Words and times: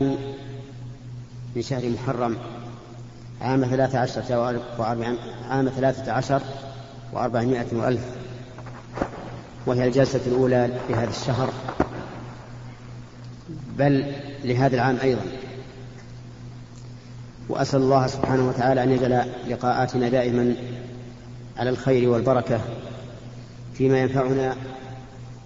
من 0.00 1.62
شهر 1.62 1.90
محرم 1.90 2.36
عام 3.40 3.64
ثلاثة 3.64 3.98
عشر 3.98 4.22
عام 5.50 5.68
ثلاثة 5.68 6.12
عشر 6.12 6.42
وأربعمائة 7.12 7.66
وألف. 7.72 8.04
وهي 9.66 9.86
الجلسة 9.86 10.20
الأولى 10.26 10.70
لهذا 10.88 11.10
الشهر. 11.10 11.52
بل 13.78 14.12
لهذا 14.44 14.74
العام 14.74 14.96
أيضا. 15.02 15.22
وأسأل 17.48 17.80
الله 17.80 18.06
سبحانه 18.06 18.48
وتعالى 18.48 18.82
أن 18.82 18.90
يجعل 18.90 19.28
لقاءاتنا 19.48 20.08
دائما 20.08 20.54
على 21.56 21.70
الخير 21.70 22.08
والبركة 22.08 22.60
فيما 23.74 23.98
ينفعنا 23.98 24.56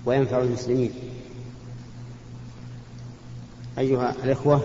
وينفع 0.06 0.38
المسلمين. 0.38 1.05
أيها 3.78 4.14
الإخوة 4.24 4.60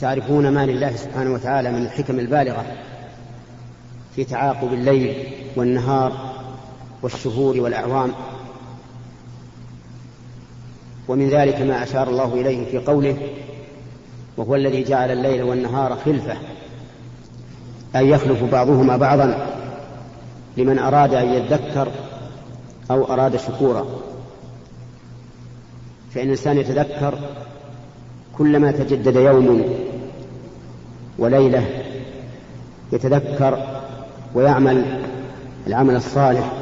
تعرفون 0.00 0.48
ما 0.48 0.66
لله 0.66 0.96
سبحانه 0.96 1.32
وتعالى 1.32 1.72
من 1.72 1.82
الحكم 1.82 2.18
البالغة 2.18 2.64
في 4.16 4.24
تعاقب 4.24 4.72
الليل 4.72 5.26
والنهار 5.56 6.32
والشهور 7.02 7.60
والأعوام؟ 7.60 8.12
ومن 11.08 11.28
ذلك 11.28 11.60
ما 11.60 11.82
أشار 11.82 12.08
الله 12.08 12.34
إليه 12.34 12.70
في 12.70 12.78
قوله 12.78 13.16
وهو 14.36 14.54
الذي 14.54 14.82
جعل 14.82 15.10
الليل 15.10 15.42
والنهار 15.42 15.96
خلفة 16.04 16.36
أي 17.96 18.08
يخلف 18.08 18.42
بعضهما 18.44 18.96
بعضا 18.96 19.46
لمن 20.56 20.78
أراد 20.78 21.14
أن 21.14 21.28
يذكر 21.28 21.88
أو 22.90 23.04
أراد 23.04 23.36
شكورا. 23.36 23.86
فإن 26.14 26.24
الإنسان 26.24 26.58
يتذكر 26.58 27.18
كلما 28.38 28.72
تجدد 28.72 29.16
يوم 29.16 29.64
وليلة 31.18 31.66
يتذكر 32.92 33.58
ويعمل 34.34 34.84
العمل 35.66 35.96
الصالح 35.96 36.52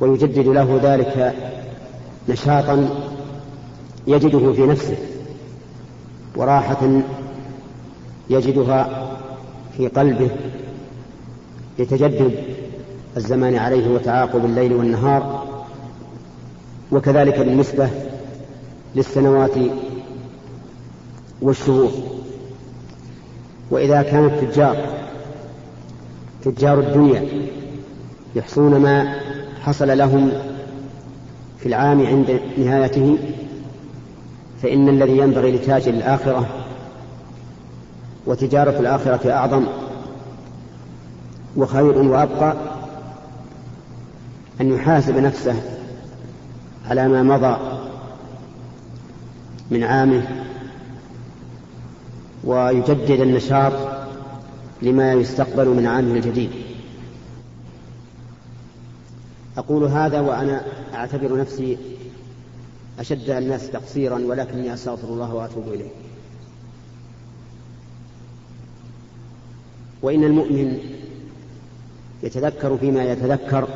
ويجدد 0.00 0.46
له 0.48 0.80
ذلك 0.82 1.34
نشاطا 2.28 2.88
يجده 4.06 4.52
في 4.52 4.66
نفسه 4.66 4.96
وراحة 6.36 7.00
يجدها 8.30 9.08
في 9.76 9.88
قلبه 9.88 10.30
لتجدد 11.78 12.32
الزمان 13.16 13.56
عليه 13.56 13.88
وتعاقب 13.88 14.44
الليل 14.44 14.72
والنهار 14.72 15.44
وكذلك 16.92 17.38
بالنسبة 17.38 17.90
للسنوات 18.94 19.54
والشهور. 21.42 21.90
وإذا 23.70 24.02
كان 24.02 24.24
التجار 24.24 24.76
تجار 26.44 26.80
الدنيا 26.80 27.24
يحصون 28.34 28.80
ما 28.80 29.14
حصل 29.62 29.98
لهم 29.98 30.32
في 31.58 31.66
العام 31.66 32.06
عند 32.06 32.40
نهايته 32.58 33.18
فإن 34.62 34.88
الذي 34.88 35.18
ينبغي 35.18 35.52
لتاجر 35.52 35.90
الآخرة 35.90 36.46
وتجارة 38.26 38.80
الآخرة 38.80 39.32
أعظم 39.32 39.64
وخير 41.56 41.98
وأبقى 41.98 42.54
أن 44.60 44.72
يحاسب 44.72 45.16
نفسه 45.16 45.62
على 46.90 47.08
ما 47.08 47.22
مضى 47.22 47.77
من 49.70 49.84
عامه 49.84 50.44
ويجدد 52.44 53.20
النشاط 53.20 53.72
لما 54.82 55.12
يستقبل 55.12 55.68
من 55.68 55.86
عامه 55.86 56.14
الجديد. 56.14 56.50
أقول 59.58 59.84
هذا 59.84 60.20
وأنا 60.20 60.62
أعتبر 60.94 61.40
نفسي 61.40 61.78
أشد 62.98 63.30
الناس 63.30 63.70
تقصيرا 63.70 64.18
ولكني 64.18 64.74
أستغفر 64.74 65.08
الله 65.08 65.34
وأتوب 65.34 65.68
إليه. 65.68 65.90
وإن 70.02 70.24
المؤمن 70.24 70.78
يتذكر 72.22 72.76
فيما 72.76 73.04
يتذكر 73.04 73.68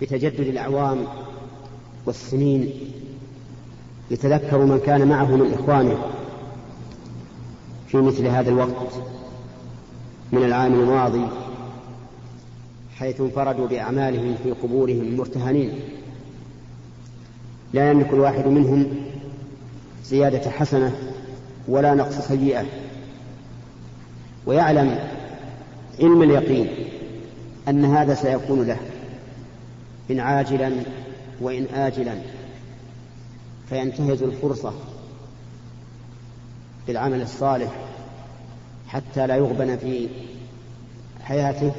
بتجدد 0.00 0.40
الأعوام 0.40 1.06
والسنين 2.06 2.70
يتذكر 4.10 4.58
من 4.58 4.80
كان 4.86 5.08
معه 5.08 5.36
من 5.36 5.54
إخوانه 5.54 5.98
في 7.88 7.96
مثل 7.96 8.26
هذا 8.26 8.50
الوقت 8.50 8.92
من 10.32 10.44
العام 10.44 10.74
الماضي 10.74 11.26
حيث 12.96 13.20
انفردوا 13.20 13.66
بأعمالهم 13.66 14.34
في 14.42 14.50
قبورهم 14.50 15.16
مرتهنين. 15.16 15.70
لا 17.72 17.90
يملك 17.90 18.12
الواحد 18.12 18.46
منهم 18.46 18.86
زيادة 20.04 20.50
حسنة 20.50 20.96
ولا 21.68 21.94
نقص 21.94 22.18
سيئة. 22.18 22.64
ويعلم 24.46 24.98
علم 26.00 26.22
اليقين 26.22 26.68
أن 27.68 27.84
هذا 27.84 28.14
سيكون 28.14 28.66
له 28.66 28.78
إن 30.10 30.20
عاجلا 30.20 30.72
وإن 31.40 31.64
آجلا 31.74 32.18
فينتهز 33.68 34.22
الفرصة 34.22 34.72
بالعمل 36.86 37.22
الصالح 37.22 37.72
حتى 38.88 39.26
لا 39.26 39.36
يغبن 39.36 39.76
في 39.76 40.08
حياته 41.22 41.72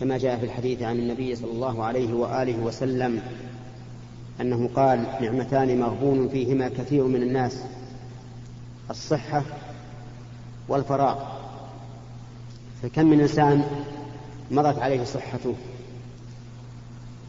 كما 0.00 0.18
جاء 0.18 0.38
في 0.38 0.44
الحديث 0.46 0.82
عن 0.82 0.98
النبي 0.98 1.36
صلى 1.36 1.50
الله 1.50 1.84
عليه 1.84 2.14
وآله 2.14 2.58
وسلم 2.58 3.22
أنه 4.40 4.70
قال 4.74 5.06
نعمتان 5.20 5.80
مغبون 5.80 6.28
فيهما 6.28 6.68
كثير 6.68 7.04
من 7.04 7.22
الناس 7.22 7.62
الصحة 8.90 9.42
والفراغ. 10.68 11.18
فكم 12.82 13.06
من 13.06 13.20
إنسان 13.20 13.64
مضت 14.50 14.78
عليه 14.78 15.04
صحته 15.04 15.54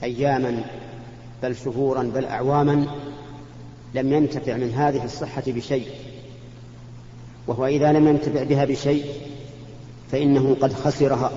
أياما 0.03 0.63
بل 1.43 1.55
شهورا 1.55 2.03
بل 2.03 2.25
أعواما 2.25 2.87
لم 3.93 4.13
ينتفع 4.13 4.57
من 4.57 4.73
هذه 4.73 5.03
الصحة 5.03 5.43
بشيء. 5.47 5.87
وهو 7.47 7.65
إذا 7.65 7.91
لم 7.91 8.07
ينتفع 8.07 8.43
بها 8.43 8.65
بشيء 8.65 9.05
فإنه 10.11 10.55
قد 10.61 10.73
خسرها. 10.73 11.31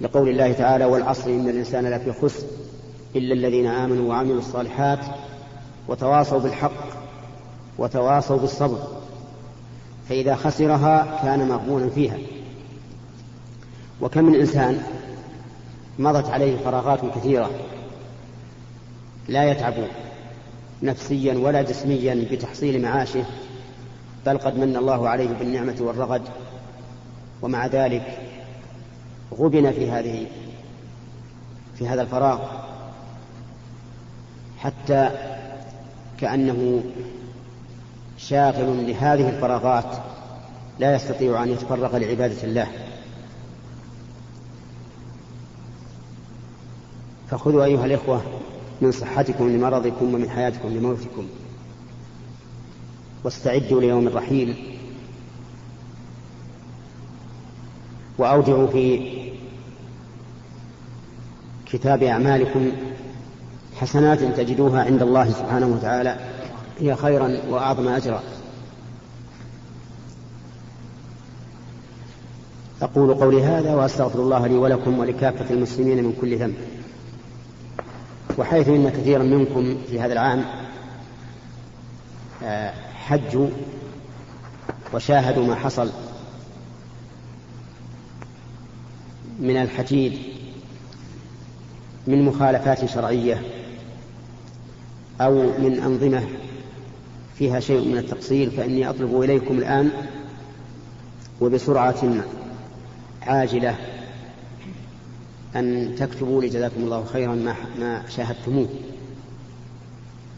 لقول 0.00 0.28
الله 0.28 0.52
تعالى 0.52 0.84
والعصر 0.84 1.30
إن 1.30 1.48
الإنسان 1.48 1.86
لفي 1.86 2.12
خسر 2.12 2.46
إلا 3.16 3.34
الذين 3.34 3.66
آمنوا 3.66 4.08
وعملوا 4.08 4.38
الصالحات 4.38 4.98
وتواصوا 5.88 6.38
بالحق 6.38 6.86
وتواصوا 7.78 8.38
بالصبر 8.38 8.78
فإذا 10.08 10.34
خسرها 10.34 11.20
كان 11.22 11.48
مغبونا 11.48 11.88
فيها. 11.88 12.18
وكم 14.00 14.24
من 14.24 14.34
إنسان 14.34 14.82
مضت 15.98 16.30
عليه 16.30 16.56
فراغات 16.56 17.00
كثيرة. 17.16 17.50
لا 19.28 19.50
يتعب 19.50 19.74
نفسيا 20.82 21.34
ولا 21.34 21.62
جسميا 21.62 22.26
بتحصيل 22.30 22.82
معاشه 22.82 23.24
بل 24.26 24.38
قد 24.38 24.58
من 24.58 24.76
الله 24.76 25.08
عليه 25.08 25.28
بالنعمة 25.28 25.76
والرغد 25.80 26.22
ومع 27.42 27.66
ذلك 27.66 28.18
غبن 29.34 29.72
في 29.72 29.90
هذه 29.90 30.26
في 31.78 31.88
هذا 31.88 32.02
الفراغ 32.02 32.38
حتى 34.58 35.10
كأنه 36.20 36.82
شاغل 38.18 38.88
لهذه 38.88 39.28
الفراغات 39.28 39.96
لا 40.78 40.94
يستطيع 40.94 41.42
أن 41.42 41.48
يتفرغ 41.48 41.96
لعبادة 41.96 42.42
الله. 42.42 42.66
فخذوا 47.30 47.64
أيها 47.64 47.84
الإخوة 47.84 48.22
من 48.80 48.92
صحتكم 48.92 49.48
لمرضكم 49.48 50.14
ومن 50.14 50.30
حياتكم 50.30 50.68
لموتكم. 50.68 51.26
واستعدوا 53.24 53.80
ليوم 53.80 54.06
الرحيل. 54.06 54.78
وأودعوا 58.18 58.66
في 58.66 59.12
كتاب 61.66 62.02
أعمالكم. 62.02 62.72
حسنات 63.76 64.18
تجدوها 64.22 64.84
عند 64.84 65.02
الله 65.02 65.30
سبحانه 65.30 65.66
وتعالى. 65.66 66.18
هي 66.80 66.96
خيرا 66.96 67.38
وأعظم 67.48 67.88
أجرا. 67.88 68.22
أقول 72.82 73.14
قولي 73.14 73.42
هذا 73.42 73.74
وأستغفر 73.74 74.18
الله 74.18 74.46
لي 74.46 74.54
ولكم 74.54 74.98
ولكافة 74.98 75.54
المسلمين 75.54 76.04
من 76.04 76.16
كل 76.20 76.38
ذنب. 76.38 76.54
وحيث 78.38 78.68
إن 78.68 78.88
كثيرا 78.88 79.22
منكم 79.22 79.76
في 79.90 80.00
هذا 80.00 80.12
العام 80.12 80.44
آه، 82.42 82.72
حجوا 82.94 83.48
وشاهدوا 84.94 85.46
ما 85.46 85.54
حصل 85.54 85.90
من 89.40 89.56
الحديد 89.56 90.18
من 92.06 92.22
مخالفات 92.22 92.84
شرعية 92.84 93.42
أو 95.20 95.34
من 95.58 95.80
أنظمة 95.80 96.22
فيها 97.38 97.60
شيء 97.60 97.88
من 97.88 97.98
التقصير 97.98 98.50
فإني 98.50 98.90
أطلب 98.90 99.20
إليكم 99.22 99.58
الآن 99.58 99.90
وبسرعة 101.40 102.14
عاجلة 103.22 103.93
أن 105.56 105.94
تكتبوا 105.98 106.42
لي 106.42 106.48
جزاكم 106.48 106.82
الله 106.82 107.04
خيرا 107.04 107.34
ما 107.34 107.54
ما 107.78 108.02
شاهدتموه 108.08 108.68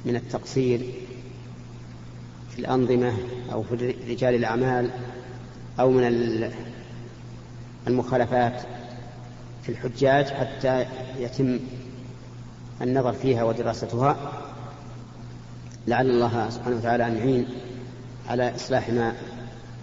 من 0.04 0.16
التقصير 0.16 0.80
في 2.50 2.58
الأنظمة 2.58 3.12
أو 3.52 3.62
في 3.62 3.94
رجال 4.08 4.34
الأعمال 4.34 4.90
أو 5.80 5.90
من 5.90 6.50
المخالفات 7.86 8.62
في 9.62 9.68
الحجاج 9.68 10.26
حتى 10.26 10.86
يتم 11.18 11.58
النظر 12.82 13.12
فيها 13.12 13.44
ودراستها. 13.44 14.32
لعل 15.86 16.10
الله 16.10 16.50
سبحانه 16.50 16.76
وتعالى 16.76 17.06
أن 17.06 17.16
يعين 17.16 17.48
على 18.28 18.54
إصلاح 18.54 18.90
ما 18.90 19.12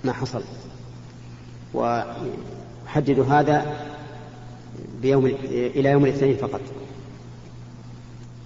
ما 0.03 0.13
حصل. 0.13 0.43
وحددوا 1.73 3.25
هذا 3.25 3.75
بيوم 5.03 5.25
إلى 5.51 5.89
يوم 5.89 6.05
الاثنين 6.05 6.37
فقط. 6.37 6.61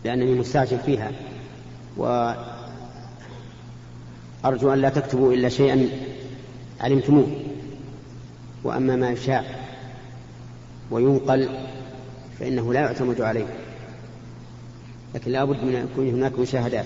لأنني 0.03 0.39
مستعجل 0.39 0.79
فيها. 0.79 1.11
وأرجو 1.97 2.43
أن 4.73 4.81
لا 4.81 4.89
تكتبوا 4.89 5.33
إلا 5.33 5.49
شيئا 5.49 5.89
علمتموه. 6.79 7.27
وأما 8.63 8.95
ما 8.95 9.09
يشاع 9.09 9.43
وينقل 10.91 11.49
فإنه 12.39 12.73
لا 12.73 12.79
يعتمد 12.79 13.21
عليه. 13.21 13.47
لكن 15.15 15.31
لا 15.31 15.43
بد 15.43 15.63
من 15.63 15.75
أن 15.75 15.87
يكون 15.91 16.09
هناك 16.09 16.39
مشاهدات. 16.39 16.85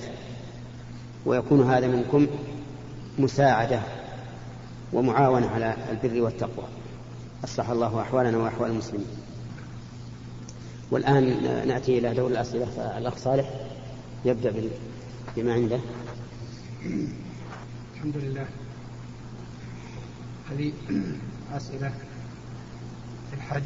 ويكون 1.25 1.71
هذا 1.71 1.87
منكم 1.87 2.27
مساعدة 3.19 3.79
ومعاونة 4.93 5.47
على 5.47 5.75
البر 5.91 6.21
والتقوى. 6.21 6.65
أصلح 7.43 7.69
الله 7.69 8.01
أحوالنا 8.01 8.37
وأحوال 8.37 8.71
المسلمين. 8.71 9.07
والآن 10.91 11.43
نأتي 11.67 11.97
إلى 11.97 12.13
دور 12.13 12.31
الأسئلة 12.31 12.65
فالأخ 12.65 13.17
صالح 13.17 13.49
يبدأ 14.25 14.53
بما 15.35 15.53
عنده. 15.53 15.79
الحمد 17.95 18.17
لله. 18.17 18.45
هذه 20.51 20.73
أسئلة 21.57 21.91
في 23.29 23.37
الحج. 23.37 23.63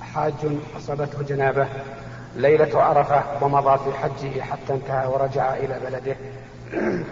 حاج 0.00 0.32
أصابته 0.76 1.22
جنابة 1.22 1.68
ليلة 2.36 2.82
عرفة 2.82 3.44
ومضى 3.44 3.78
في 3.78 3.98
حجه 3.98 4.40
حتى 4.40 4.72
انتهى 4.72 5.06
ورجع 5.06 5.56
إلى 5.56 5.80
بلده. 5.86 6.16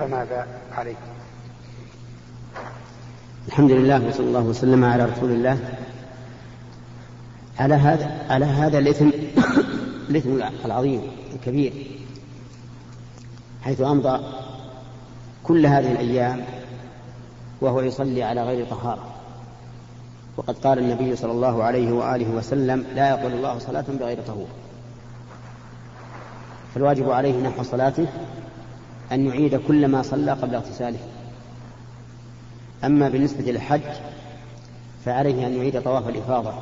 فماذا 0.01 0.47
عليه؟ 0.73 0.97
الحمد 3.49 3.71
لله 3.71 4.07
وصلى 4.09 4.27
الله 4.27 4.43
وسلم 4.43 4.85
على 4.85 5.05
رسول 5.05 5.31
الله. 5.31 5.59
على 7.59 7.75
هذا 7.75 8.27
على 8.31 8.45
هذا 8.45 8.79
الاثم 8.79 9.11
الإثم 10.11 10.43
العظيم 10.65 11.03
الكبير. 11.35 11.73
حيث 13.63 13.81
أمضى 13.81 14.21
كل 15.45 15.67
هذه 15.67 15.93
الأيام 15.93 16.45
وهو 17.61 17.81
يصلي 17.81 18.23
على 18.23 18.43
غير 18.43 18.67
طهارة. 18.67 19.05
وقد 20.37 20.59
قال 20.59 20.79
النبي 20.79 21.17
صلى 21.17 21.33
الله 21.33 21.63
عليه 21.63 21.93
وآله 21.93 22.31
وسلم 22.31 22.85
لا 22.95 23.09
يقبل 23.09 23.33
الله 23.33 23.59
صلاة 23.59 23.85
بغير 24.01 24.19
طهور. 24.27 24.47
فالواجب 26.75 27.11
عليه 27.11 27.41
نحو 27.41 27.63
صلاته 27.63 28.07
أن 29.13 29.27
يعيد 29.27 29.61
كل 29.69 29.89
ما 29.89 30.03
صلى 30.03 30.33
قبل 30.33 30.55
اغتساله. 30.55 30.99
أما 32.85 33.09
بالنسبة 33.09 33.53
للحج 33.53 33.81
فعليه 35.05 35.47
أن 35.47 35.57
يعيد 35.57 35.83
طواف 35.83 36.09
الإفاضة. 36.09 36.53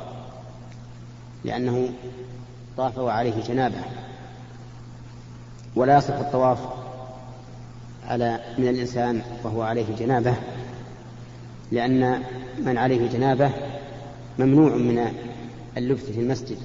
لأنه 1.47 1.89
طاف 2.77 2.97
وعليه 2.97 3.43
جنابة. 3.43 3.79
ولا 5.75 5.97
يصح 5.97 6.13
الطواف 6.13 6.59
على 8.07 8.39
من 8.57 8.67
الإنسان 8.67 9.21
وهو 9.43 9.61
عليه 9.61 9.95
جنابة 9.99 10.33
لأن 11.71 12.23
من 12.65 12.77
عليه 12.77 13.09
جنابة 13.09 13.51
ممنوع 14.39 14.75
من 14.75 15.11
اللبث 15.77 16.11
في 16.11 16.19
المسجد 16.21 16.57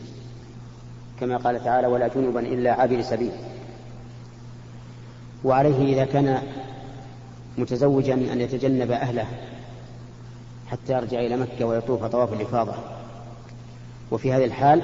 كما 1.21 1.37
قال 1.37 1.65
تعالى 1.65 1.87
ولا 1.87 2.09
جنبا 2.09 2.41
إلا 2.41 2.73
عابر 2.73 3.03
سبيل 3.03 3.33
وعليه 5.45 5.95
إذا 5.95 6.05
كان 6.05 6.43
متزوجا 7.59 8.15
أن 8.15 8.41
يتجنب 8.41 8.91
أهله 8.91 9.27
حتى 10.67 10.93
يرجع 10.93 11.21
إلى 11.21 11.37
مكة 11.37 11.65
ويطوف 11.65 12.05
طواف 12.05 12.33
الإفاضة. 12.33 13.02
وفي 14.13 14.33
هذه 14.33 14.45
الحال 14.45 14.83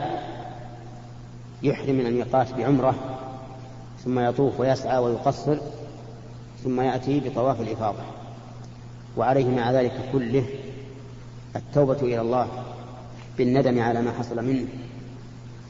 يحرم 1.62 1.94
من 1.94 2.06
الميقات 2.06 2.52
بعمرة 2.52 2.94
ثم 4.04 4.18
يطوف 4.18 4.60
ويسعى 4.60 4.98
ويقصر 4.98 5.58
ثم 6.64 6.80
يأتي 6.80 7.20
بطواف 7.20 7.60
الإفاضة. 7.60 8.02
وعليه 9.16 9.46
مع 9.46 9.70
ذلك 9.70 9.92
كله 10.12 10.44
التوبة 11.56 11.96
إلى 12.02 12.20
الله 12.20 12.48
بالندم 13.38 13.80
على 13.80 14.02
ما 14.02 14.12
حصل 14.12 14.44
منه 14.44 14.66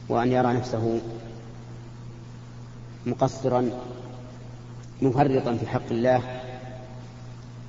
وأن 0.09 0.31
يرى 0.31 0.53
نفسه 0.53 0.99
مقصرا 3.05 3.69
مفرطا 5.01 5.55
في 5.55 5.67
حق 5.67 5.89
الله 5.91 6.21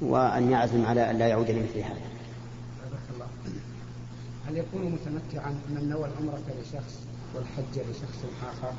وأن 0.01 0.51
يعزم 0.51 0.87
على 0.87 1.11
أن 1.11 1.19
لا 1.19 1.27
يعود 1.27 1.51
لمثل 1.51 1.79
هذا. 1.79 2.20
هل 4.51 4.57
يكون 4.57 4.83
متمتعا 4.83 5.51
من 5.69 5.89
نوى 5.89 6.05
العمرة 6.05 6.43
لشخص 6.63 6.99
والحج 7.35 7.91
لشخص 7.91 8.25
آخر؟ 8.43 8.73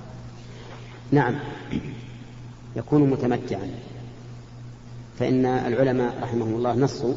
نعم. 1.12 1.40
يكون 2.76 3.10
متمتعا. 3.10 3.70
فإن 5.20 5.46
العلماء 5.46 6.24
رحمهم 6.24 6.56
الله 6.56 6.74
نصوا 6.74 7.14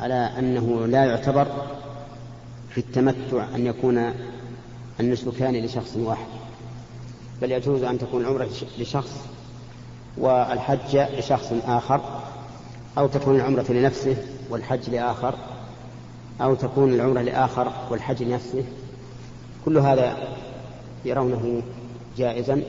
على 0.00 0.14
أنه 0.14 0.86
لا 0.86 1.04
يعتبر 1.04 1.46
في 2.70 2.78
التمتع 2.78 3.54
أن 3.54 3.66
يكون 3.66 4.12
النسكان 5.00 5.56
لشخص 5.56 5.96
واحد 5.96 6.26
بل 7.42 7.52
يجوز 7.52 7.82
أن 7.82 7.98
تكون 7.98 8.20
العمرة 8.22 8.48
لشخص 8.78 9.12
والحج 10.18 10.96
لشخص 11.18 11.52
آخر 11.66 12.22
أو 12.98 13.06
تكون 13.06 13.36
العمرة 13.36 13.72
لنفسه 13.72 14.16
والحج 14.50 14.90
لآخر. 14.90 15.51
أو 16.42 16.54
تكون 16.54 16.94
العمرة 16.94 17.20
لآخر 17.20 17.72
والحج 17.90 18.22
لنفسه. 18.22 18.64
كل 19.64 19.78
هذا 19.78 20.16
يرونه 21.04 21.62
جائزا 22.16 22.62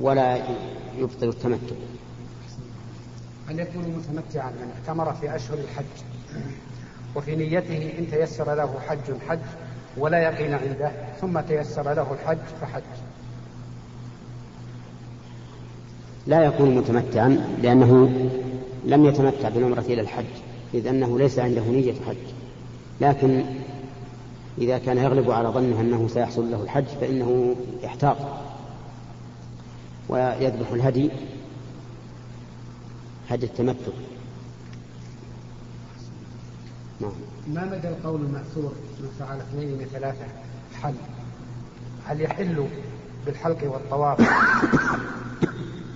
ولا 0.00 0.36
يبطل 0.98 1.28
التمتع. 1.28 1.76
هل 3.48 3.60
يكون 3.60 3.82
متمتعا 3.82 4.50
من 4.50 4.72
اعتمر 4.76 5.12
في 5.14 5.36
أشهر 5.36 5.58
الحج. 5.58 5.84
وفي 7.16 7.36
نيته 7.36 7.98
إن 7.98 8.10
تيسر 8.10 8.54
له 8.54 8.80
حج 8.88 8.98
حج 9.28 9.38
ولا 9.96 10.18
يقين 10.18 10.54
عنده 10.54 10.92
ثم 11.20 11.40
تيسر 11.40 11.92
له 11.92 12.12
الحج 12.12 12.38
فحج. 12.60 12.82
لا 16.26 16.44
يكون 16.44 16.74
متمتعا 16.74 17.56
لأنه 17.62 18.10
لم 18.84 19.04
يتمتع 19.04 19.48
بالعمرة 19.48 19.80
إلى 19.80 20.00
الحج. 20.00 20.24
إذ 20.74 20.86
أنه 20.86 21.18
ليس 21.18 21.38
عنده 21.38 21.62
نية 21.62 21.94
حج 22.06 22.16
لكن 23.00 23.44
إذا 24.58 24.78
كان 24.78 24.98
يغلب 24.98 25.30
على 25.30 25.48
ظنه 25.48 25.80
أنه 25.80 26.08
سيحصل 26.08 26.50
له 26.50 26.62
الحج 26.62 26.84
فإنه 27.00 27.56
يحتاط 27.82 28.16
ويذبح 30.08 30.70
الهدي 30.72 31.10
هدي 33.28 33.46
التمتع. 33.46 33.92
نعم. 37.00 37.10
ما 37.54 37.64
مدى 37.64 37.88
القول 37.88 38.20
المأثور 38.20 38.72
من 39.00 39.10
فعل 39.18 39.38
اثنين 39.38 39.68
من 39.68 39.86
ثلاثة؟ 39.92 40.24
حل. 40.82 40.94
هل 42.06 42.20
يحل 42.20 42.68
بالحلق 43.26 43.58
والطواف 43.64 44.20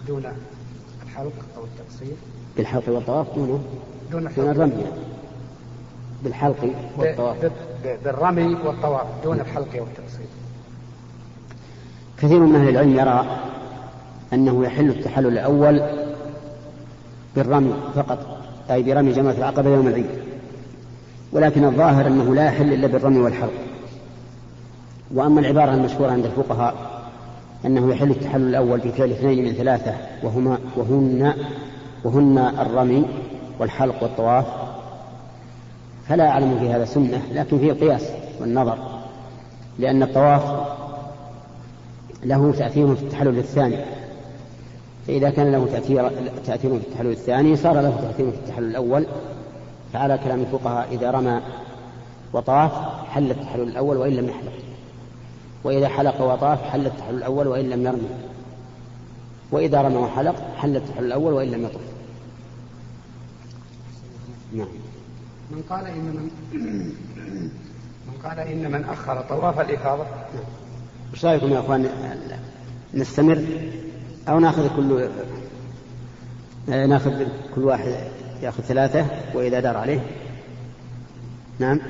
دون 0.09 0.25
الحلق 1.03 1.33
أو 1.57 1.65
التقصير؟ 1.65 2.17
بالحلق 2.57 2.89
والطواف 2.89 3.35
دونه. 3.35 3.65
دون 4.13 4.27
الرمي 4.39 4.85
بالحلق 6.25 6.75
والطواف. 6.99 7.37
بالرمي 8.05 8.57
والطواف 8.65 9.07
دون 9.25 9.41
الحلق 9.41 9.69
والتقصير. 9.75 10.27
كثير 12.19 12.41
من 12.41 12.57
أهل 12.57 12.69
العلم 12.69 12.99
يرى 12.99 13.27
أنه 14.33 14.65
يحل 14.65 14.89
التحلل 14.89 15.27
الأول 15.27 15.83
بالرمي 17.37 17.75
فقط 17.95 18.19
أي 18.71 18.83
برمي 18.83 19.13
جمرة 19.13 19.33
العقبة 19.33 19.71
يوم 19.71 19.89
العيد. 19.89 20.07
ولكن 21.33 21.65
الظاهر 21.65 22.07
أنه 22.07 22.35
لا 22.35 22.45
يحل 22.45 22.73
إلا 22.73 22.87
بالرمي 22.87 23.19
والحرق 23.19 23.53
وأما 25.15 25.41
العبارة 25.41 25.75
المشهورة 25.75 26.11
عند 26.11 26.25
الفقهاء 26.25 26.75
أنه 27.67 27.91
يحل 27.91 28.11
التحلل 28.11 28.49
الأول 28.49 28.79
بفعل 28.79 29.11
اثنين 29.11 29.45
من 29.45 29.53
ثلاثة 29.53 29.95
وهما 30.23 30.59
وهن 30.77 31.35
وهن 32.05 32.39
الرمي 32.39 33.05
والحلق 33.61 34.03
والطواف 34.03 34.47
فلا 36.09 36.29
أعلم 36.29 36.59
في 36.59 36.71
هذا 36.71 36.85
سنة 36.85 37.23
لكن 37.33 37.59
فيه 37.59 37.71
القياس 37.73 38.11
والنظر 38.41 38.79
لأن 39.79 40.03
الطواف 40.03 40.67
له 42.25 42.53
تأثير 42.53 42.97
في 42.97 43.03
التحلل 43.03 43.39
الثاني. 43.39 43.77
فإذا 45.07 45.31
كان 45.31 45.53
له 45.53 45.67
تأثير 45.73 46.11
تأثير 46.47 46.71
في 46.71 46.87
التحلل 46.87 47.11
الثاني 47.11 47.57
صار 47.57 47.75
له 47.75 47.91
تأثير 47.91 48.31
في 48.31 48.37
التحلل 48.37 48.71
الأول. 48.71 49.07
فعلى 49.93 50.19
كلام 50.25 50.41
الفقهاء 50.41 50.89
إذا 50.93 51.11
رمى 51.11 51.41
وطاف 52.33 52.73
حل 53.11 53.31
التحلل 53.31 53.69
الأول 53.69 53.97
وإن 53.97 54.13
لم 54.13 54.29
يحلق. 54.29 54.53
وإذا 55.65 55.89
حلق 55.89 56.21
وطاف 56.21 56.63
حل 56.63 56.87
التحلل 56.87 57.19
الأول 57.19 57.49
وإن 57.49 57.71
لم 57.71 57.87
يرمي. 57.87 58.09
وإذا 59.53 59.83
رمى 59.83 59.97
وحلق 59.97 60.35
حل 60.57 60.77
التحلل 60.77 61.07
الأول 61.07 61.33
وإن 61.33 61.51
لم 61.51 61.65
يطف. 61.65 61.81
نعم. 64.53 64.69
من 65.51 65.63
قال 65.71 65.87
إن 65.87 66.05
من 66.05 66.31
من 68.07 68.13
قال 68.25 68.39
إن 68.39 68.71
من 68.73 68.85
أخر 68.85 69.23
طواف 69.29 69.61
الإفاضة. 69.61 70.05
وش 71.13 71.25
رأيكم 71.25 71.49
يا 71.53 71.61
أخوان؟ 71.61 71.89
نستمر 72.95 73.45
أو 74.29 74.39
نأخذ 74.39 74.77
كل 74.77 75.09
نأخذ 76.69 77.27
كل 77.55 77.65
واحد 77.65 77.95
يأخذ 78.43 78.63
ثلاثة 78.63 79.07
وإذا 79.35 79.61
دار 79.61 79.77
عليه؟ 79.77 80.01
نعم. 81.59 81.81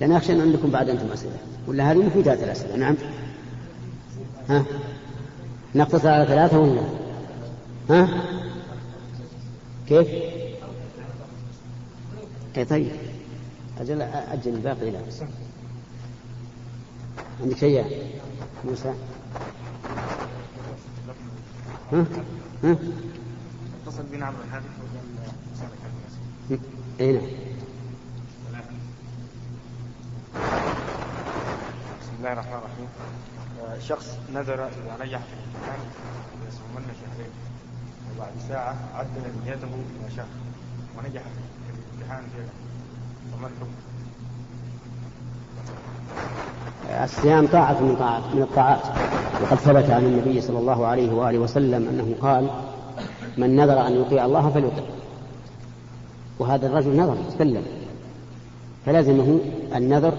لأن 0.00 0.12
أخشى 0.12 0.32
أن 0.32 0.40
عندكم 0.40 0.70
بعد 0.70 0.88
أنتم 0.88 1.06
أسئلة. 1.12 1.36
ولا 1.66 1.92
هذه 1.92 1.98
مفيدات 1.98 2.42
الأسئلة 2.42 2.76
نعم. 2.76 2.96
ها؟ 4.48 4.64
نقتصر 5.74 6.08
على 6.08 6.26
ثلاثة 6.26 6.58
ولا 6.58 6.80
ها؟ 7.90 8.08
كيف؟ 9.88 10.08
اي 12.56 12.64
طيب 12.64 12.92
أجل 13.80 14.02
أجل 14.02 14.54
الباقي 14.54 14.88
إلى 14.88 14.98
عندك 17.40 17.56
شيء 17.56 18.10
موسى؟ 18.64 18.94
ها؟ 21.92 22.04
ها؟ 22.64 22.76
اتصل 23.86 24.02
بنا 24.02 24.26
عبر 24.26 24.36
الهاتف 24.48 24.64
اي 27.00 27.12
نعم. 27.12 27.22
بسم 32.00 32.12
الله 32.18 32.32
الرحمن 32.32 32.52
الرحيم. 32.52 32.88
شخص 33.80 34.18
نذر 34.34 34.66
إذا 34.68 35.04
نجح 35.04 35.18
في 35.18 35.32
الامتحان 35.34 35.78
يصومن 36.48 36.94
شهرين 37.00 37.30
وبعد 38.16 38.32
ساعة 38.48 38.76
عدل 38.94 39.22
نيته 39.46 39.64
إلى 39.64 40.10
شهر 40.16 40.26
ونجح 40.98 41.22
في 41.22 41.63
الامتحان 42.04 42.24
الحكم؟ 43.44 43.68
الصيام 47.04 47.46
طاعة 47.46 47.80
من 47.80 47.96
طاعات 47.96 48.22
من 48.34 48.42
الطاعات. 48.42 48.80
وقد 49.42 49.56
ثبت 49.56 49.90
عن 49.90 50.04
النبي 50.04 50.40
صلى 50.40 50.58
الله 50.58 50.86
عليه 50.86 51.12
وآله 51.12 51.38
وسلم 51.38 51.88
أنه 51.88 52.14
قال 52.20 52.50
من 53.38 53.56
نذر 53.56 53.86
أن 53.86 53.92
يطيع 54.00 54.24
الله 54.24 54.50
فليطع 54.50 54.82
وهذا 56.38 56.66
الرجل 56.66 56.96
نذر 56.96 57.16
تكلم. 57.30 57.62
فلازمه 58.86 59.38
النذر 59.74 60.14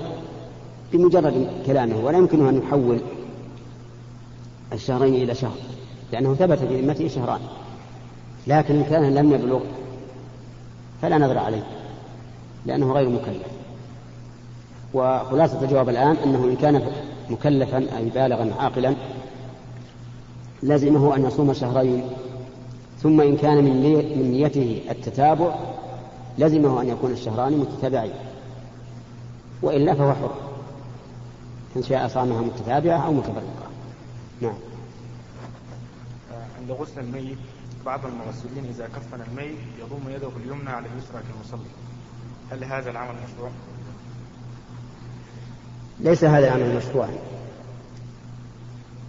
بمجرد 0.94 1.48
كلامه 1.66 1.98
ولا 1.98 2.18
يمكنه 2.18 2.50
أن 2.50 2.58
يحول 2.58 3.00
الشهرين 4.74 5.14
إلى 5.14 5.36
شهر 5.36 5.58
لأنه 6.12 6.36
ثبت 6.36 6.60
في 6.60 6.82
ذمته 6.82 7.08
شهران. 7.08 7.40
لكن 8.48 8.84
كان 8.84 9.16
لم 9.16 9.32
يبلغ 9.32 9.60
فلا 11.06 11.18
نذر 11.18 11.38
عليه 11.38 11.64
لأنه 12.66 12.94
غير 12.94 13.10
مكلف. 13.10 13.48
وخلاصة 14.94 15.62
الجواب 15.62 15.90
الآن 15.90 16.16
أنه 16.16 16.44
إن 16.44 16.56
كان 16.56 16.92
مكلفا 17.30 17.78
أي 17.98 18.10
بالغا 18.10 18.54
عاقلا 18.60 18.96
لزمه 20.64 21.16
أن 21.16 21.26
يصوم 21.26 21.54
شهرين. 21.54 22.04
ثم 23.02 23.22
إن 23.22 23.38
كان 23.38 23.64
من 23.64 24.32
نيته 24.32 24.82
التتابع 24.90 25.56
لزمه 26.38 26.82
أن 26.82 26.90
يكون 26.90 27.12
الشهران 27.12 27.58
متتابعين. 27.58 28.14
وإلا 29.62 29.94
فهو 29.94 30.14
حر. 30.14 30.32
إن 31.78 31.84
شاء 31.84 32.08
صامها 32.08 32.42
متتابعة 32.42 32.98
أو 33.06 33.14
متفرقة. 33.14 33.70
نعم. 34.42 34.58
عند 36.60 36.72
غسل 36.72 37.00
الميت 37.00 37.38
بعض 37.86 38.06
المغسلين 38.06 38.66
إذا 38.66 38.88
كفن 38.88 39.22
الميت 39.22 39.58
يضم 39.80 40.10
يده 40.10 40.30
اليمنى 40.44 40.70
على 40.70 40.86
اليسرى 40.88 41.22
كالمصلي. 41.32 41.70
هل 42.52 42.64
هذا 42.64 42.92
العمل 42.92 43.16
مشروع؟ 43.24 43.52
ليس 46.00 46.24
هذا 46.24 46.48
العمل 46.48 46.76
مشروعا 46.76 47.16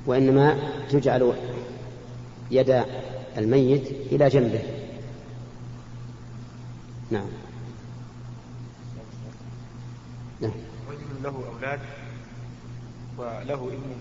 وإنما 0.06 0.72
تجعل 0.90 1.34
يد 2.50 2.84
الميت 3.38 3.86
إلى 4.12 4.28
جنبه. 4.28 4.62
نعم. 7.10 7.28
نعم. 10.40 10.52
رجل 10.90 11.22
له 11.22 11.44
أولاد 11.54 11.80
وله 13.18 13.54
ابن 13.54 13.96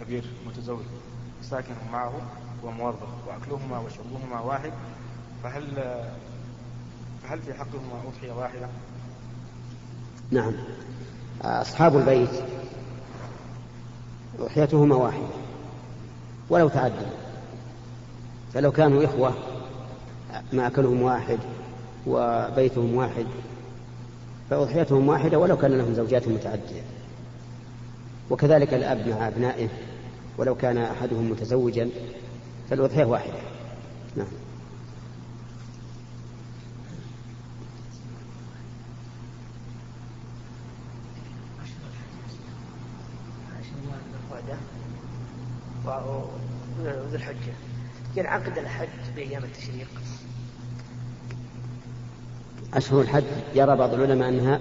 كبير 0.00 0.24
متزوج 0.46 0.84
ساكن 1.42 1.74
معه. 1.92 2.12
وموظف 2.64 3.08
وأكلهما 3.28 3.78
وشربهما 3.78 4.40
واحد. 4.40 4.72
فهل 5.42 5.64
فهل 7.22 7.42
في 7.42 7.54
حقهما 7.54 8.02
أضحية 8.06 8.32
واحدة؟ 8.32 8.68
نعم. 10.30 10.52
أصحاب 11.42 11.96
البيت 11.96 12.30
أضحيتهما 14.40 14.96
واحدة 14.96 15.26
ولو 16.50 16.68
تعدوا. 16.68 17.06
فلو 18.54 18.72
كانوا 18.72 19.04
إخوة 19.04 19.34
مأكلهم 20.52 21.02
واحد 21.02 21.38
وبيتهم 22.06 22.94
واحد 22.94 23.26
فأضحيتهم 24.50 25.08
واحدة 25.08 25.38
ولو 25.38 25.56
كان 25.56 25.78
لهم 25.78 25.94
زوجات 25.94 26.28
متعددة. 26.28 26.82
وكذلك 28.30 28.74
الأب 28.74 29.08
مع 29.08 29.28
أبنائه 29.28 29.68
ولو 30.38 30.54
كان 30.54 30.78
أحدهم 30.78 31.30
متزوجا 31.30 31.90
فالأضحية 32.70 33.04
واحدة. 33.04 33.32
نعم. 34.16 34.26
وذو 45.86 47.14
الحجة. 47.14 47.52
ينعقد 48.16 48.58
الحج 48.58 48.88
بأيام 49.16 49.44
التشريق. 49.44 49.88
أشهر 52.74 53.00
الحج 53.00 53.24
يرى 53.54 53.76
بعض 53.76 53.94
العلماء 53.94 54.28
أنها 54.28 54.60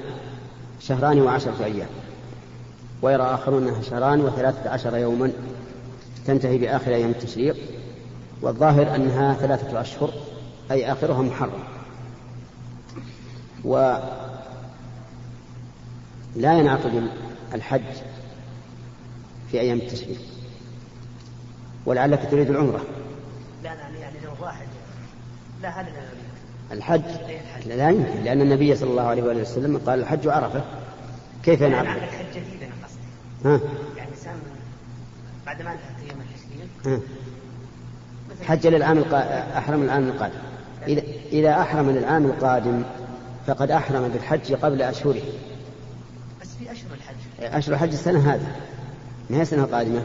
شهران 0.79 1.21
وعشرة 1.21 1.65
أيام 1.65 1.89
ويرى 3.01 3.23
آخرون 3.23 3.67
أنها 3.67 3.81
شهران 3.81 4.21
وثلاثة 4.21 4.69
عشر 4.69 4.97
يوما 4.97 5.31
تنتهي 6.25 6.57
بآخر 6.57 6.91
أيام 6.95 7.09
التشريق. 7.09 7.76
والظاهر 8.41 8.95
أنها 8.95 9.33
ثلاثة 9.33 9.81
أشهر 9.81 10.13
أي 10.71 10.91
آخرها 10.91 11.21
محرم. 11.21 11.63
ولا 13.63 14.01
ينعقد 16.35 17.09
الحج 17.53 17.81
في 19.51 19.59
أيام 19.59 19.77
التشريق 19.77 20.19
ولعلك 21.85 22.27
تريد 22.31 22.49
العمرة. 22.49 22.81
لا 23.63 23.75
لا 23.75 23.99
يعني 23.99 24.15
لو 24.25 24.31
واحد. 24.45 24.67
لا 25.61 25.81
هذا 25.81 25.87
الحج؟ 26.71 27.01
لا 27.65 27.89
يمكن 27.89 28.23
لأن 28.23 28.41
النبي 28.41 28.75
صلى 28.75 28.89
الله 28.89 29.03
عليه 29.03 29.23
وآله 29.23 29.41
وسلم 29.41 29.77
قال 29.77 29.99
الحج 29.99 30.27
عرفة. 30.27 30.63
كيف 31.43 31.61
ينعقد؟ 31.61 31.85
يعني 31.85 32.03
الحج 32.03 32.31
جديد 32.35 32.63
أنا 32.63 32.73
قصدي. 32.85 32.99
ها؟ 33.45 33.59
يعني 33.97 34.15
سام 34.15 34.35
بعد 35.45 35.61
ما 35.61 35.71
انتهت 35.71 36.05
أيام 36.05 36.17
التشريق 36.21 37.01
حج 38.43 38.67
للعام 38.67 38.97
القا... 38.97 39.43
أحرم 39.57 39.83
العام 39.83 40.07
القادم. 40.07 40.39
إذا 40.87 41.01
إذا 41.31 41.61
أحرم 41.61 41.89
للعام 41.89 42.25
القادم 42.25 42.83
فقد 43.47 43.71
أحرم 43.71 44.07
بالحج 44.07 44.53
قبل 44.53 44.81
أشهره. 44.81 45.21
بس 46.41 46.47
في 46.59 46.71
أشهر 46.71 46.89
الحج. 46.93 47.55
أشهر 47.55 47.73
الحج 47.73 47.91
السنة 47.91 48.33
هذه. 48.33 48.47
ما 49.29 49.37
هي 49.37 49.41
السنة 49.41 49.63
القادمة؟ 49.63 50.01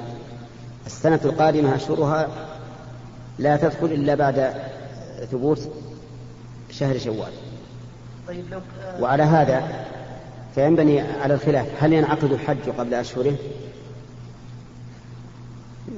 السنة 0.86 1.20
القادمة 1.24 1.76
أشهرها 1.76 2.28
لا 3.38 3.56
تدخل 3.56 3.86
إلا 3.86 4.14
بعد 4.14 4.52
ثبوت 5.30 5.70
شهر 6.70 6.98
شوال. 6.98 7.32
طيب 8.28 8.44
لو 8.50 8.60
وعلى 9.00 9.22
هذا 9.22 9.84
فينبني 10.54 11.00
على 11.00 11.34
الخلاف. 11.34 11.66
هل 11.80 11.92
ينعقد 11.92 12.32
الحج 12.32 12.70
قبل 12.78 12.94
أشهره؟ 12.94 13.34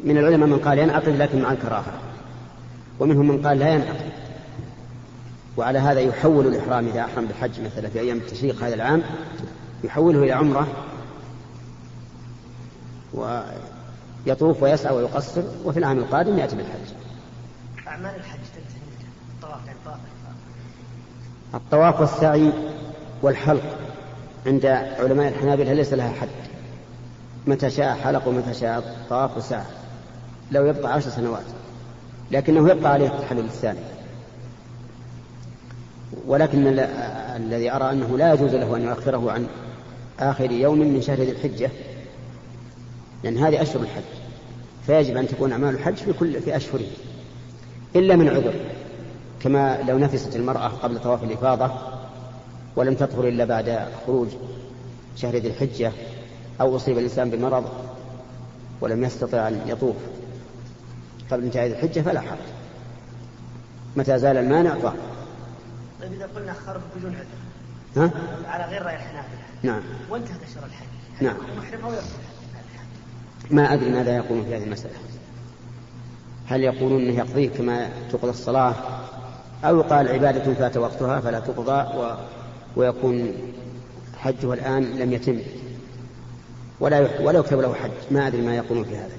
من 0.05 0.19
العلماء 0.19 0.49
من 0.49 0.59
قال 0.59 0.79
ينعقد 0.79 1.09
لكن 1.09 1.43
مع 1.43 1.53
الكراهة. 1.53 1.93
ومنهم 3.01 3.29
من 3.29 3.47
قال 3.47 3.59
لا 3.59 3.69
ينعقد 3.69 4.11
وعلى 5.57 5.79
هذا 5.79 6.01
يحول 6.01 6.47
الإحرام 6.47 6.89
إذا 6.89 7.01
أحرم 7.05 7.27
بالحج 7.27 7.61
مثلا 7.61 7.89
في 7.89 8.01
أيام 8.01 8.17
التشريق 8.17 8.63
هذا 8.63 8.75
العام 8.75 9.03
يحوله 9.85 10.23
إلى 10.23 10.33
عمرة 10.33 10.67
ويطوف 13.15 14.63
ويسعى 14.63 14.95
ويقصر 14.95 15.43
وفي 15.65 15.79
العام 15.79 15.99
القادم 15.99 16.39
يأتي 16.39 16.57
بالحج. 16.57 16.95
أعمال 17.87 18.15
الحج 18.17 18.39
تنتهي 18.55 19.09
الطواف 19.35 19.67
يعني 19.67 19.79
الطواف 21.55 22.01
والسعي 22.01 22.53
والحلق 23.23 23.79
عند 24.47 24.67
علماء 24.67 25.29
الحنابلة 25.29 25.73
ليس 25.73 25.93
لها 25.93 26.13
حد. 26.13 26.29
متى 27.47 27.71
شاء 27.71 27.95
حلق 27.95 28.29
ومتى 28.29 28.55
شاء 28.55 28.97
طواف 29.09 29.37
وسعى. 29.37 29.65
لو 30.51 30.67
يبقى 30.67 30.93
عشر 30.93 31.11
سنوات. 31.11 31.45
لكنه 32.31 32.71
يبقى 32.71 32.93
عليه 32.93 33.07
التحلل 33.07 33.45
الثاني. 33.45 33.79
ولكن 36.27 36.67
الذي 37.37 37.73
أرى 37.73 37.91
أنه 37.91 38.19
لا 38.19 38.35
يجوز 38.35 38.55
له 38.55 38.77
أن 38.77 38.83
يؤخره 38.83 39.33
عن 39.33 39.47
آخر 40.21 40.51
يوم 40.51 40.79
من 40.79 41.03
شهر 41.03 41.17
ذي 41.17 41.31
الحجة 41.31 41.71
لأن 43.25 43.39
هذه 43.39 43.63
أشهر 43.63 43.83
الحج 43.83 44.03
فيجب 44.87 45.17
أن 45.17 45.29
تكون 45.29 45.53
أعمال 45.53 45.75
الحج 45.75 45.95
في 45.95 46.13
كل 46.13 46.41
في 46.41 46.57
أشهره 46.57 46.87
إلا 47.97 48.17
من 48.17 48.29
عذر 48.29 48.55
كما 49.41 49.83
لو 49.89 49.99
نفست 49.99 50.37
المرأة 50.37 50.69
قبل 50.69 51.01
طواف 51.01 51.25
الإفاضة 51.25 51.71
ولم 52.77 52.95
تطهر 52.95 53.29
إلا 53.29 53.45
بعد 53.45 53.79
خروج 54.07 54.29
شهر 55.17 55.37
ذي 55.37 55.49
الحجة 55.49 55.93
أو 56.61 56.77
أصيب 56.77 56.99
الإنسان 56.99 57.31
بمرض 57.31 57.65
ولم 58.81 59.05
يستطع 59.05 59.49
أن 59.49 59.61
يطوف. 59.67 59.97
قبل 61.31 61.45
انتهاء 61.45 61.67
الحجة 61.67 62.01
فلا 62.01 62.21
حرج. 62.21 62.39
متى 63.97 64.19
زال 64.19 64.37
المانع؟ 64.37 64.75
طاهر 64.75 64.97
طيب 66.01 66.13
إذا 66.13 66.29
قلنا 66.37 66.53
خرب 66.53 66.81
بدون 66.97 67.17
عذر 67.17 67.27
ها؟ 67.97 68.11
على 68.49 68.65
غير 68.65 68.83
رأي 68.83 68.97
الحنابلة. 68.97 69.39
نعم. 69.63 69.83
وانتهت 70.11 70.43
أشهر 70.51 70.65
الحج. 70.67 70.87
نعم. 71.21 71.37
ما 73.51 73.75
أدري 73.75 73.91
ماذا 73.91 74.17
يقولون 74.17 74.45
في 74.45 74.57
هذه 74.57 74.65
المسألة. 74.65 74.95
هل 76.47 76.61
يقولون 76.61 77.03
أنه 77.03 77.19
يقضيه 77.19 77.49
كما 77.49 77.89
تقضى 78.13 78.31
الصلاة؟ 78.31 78.75
أو 79.65 79.79
يقال 79.79 80.09
عبادة 80.09 80.55
فات 80.55 80.77
وقتها 80.77 81.21
فلا 81.21 81.41
تقضى 81.41 81.99
و... 81.99 82.15
ويكون 82.77 83.33
حجه 84.19 84.53
الآن 84.53 84.83
لم 84.83 85.13
يتم. 85.13 85.39
ولا 86.81 86.99
يح... 86.99 87.21
ولا 87.21 87.39
يكتب 87.39 87.61
له 87.61 87.75
حج. 87.75 87.91
ما 88.11 88.27
أدري 88.27 88.43
ما 88.43 88.57
يقولون 88.57 88.85
في 88.85 88.97
هذا 88.97 89.15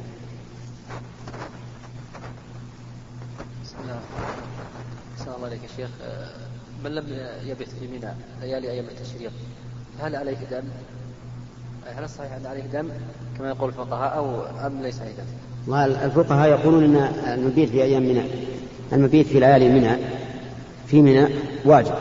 السلام 5.19 5.34
الله 5.45 5.57
عليك 5.57 5.71
يا 5.71 5.77
شيخ 5.77 5.89
من 6.83 6.91
لم 6.91 7.03
يبت 7.45 7.67
في 7.79 7.87
منى 7.87 8.13
ليالي 8.41 8.71
أيام 8.71 8.85
التشريق 8.85 9.31
هل 10.01 10.15
عليه 10.15 10.37
دم؟ 10.51 10.63
هل 11.95 12.03
الصحيح 12.03 12.33
أن 12.33 12.45
عليه 12.45 12.63
دم 12.63 12.87
كما 13.37 13.49
يقول 13.49 13.69
الفقهاء 13.69 14.17
أو 14.17 14.41
أم 14.67 14.81
ليس 14.81 15.01
عليه 15.01 15.11
دم؟ 15.11 15.73
الفقهاء 16.05 16.49
يقولون 16.49 16.83
أن 16.83 16.95
المبيت 17.33 17.69
في 17.69 17.83
أيام 17.83 18.03
منى 18.03 18.23
المبيت 18.93 19.27
في 19.27 19.39
ليالي 19.39 19.70
منى 19.70 19.98
في 20.87 21.01
منى 21.01 21.27
واجب 21.65 21.96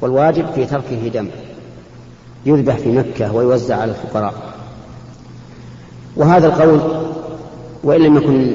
والواجب 0.00 0.52
في 0.52 0.66
تركه 0.66 1.08
دم 1.08 1.28
يذبح 2.46 2.76
في 2.76 2.88
مكة 2.88 3.34
ويوزع 3.34 3.76
على 3.76 3.90
الفقراء 3.90 4.34
وهذا 6.16 6.46
القول 6.46 6.80
وإن 7.84 8.00
لم 8.00 8.16
يكن 8.16 8.54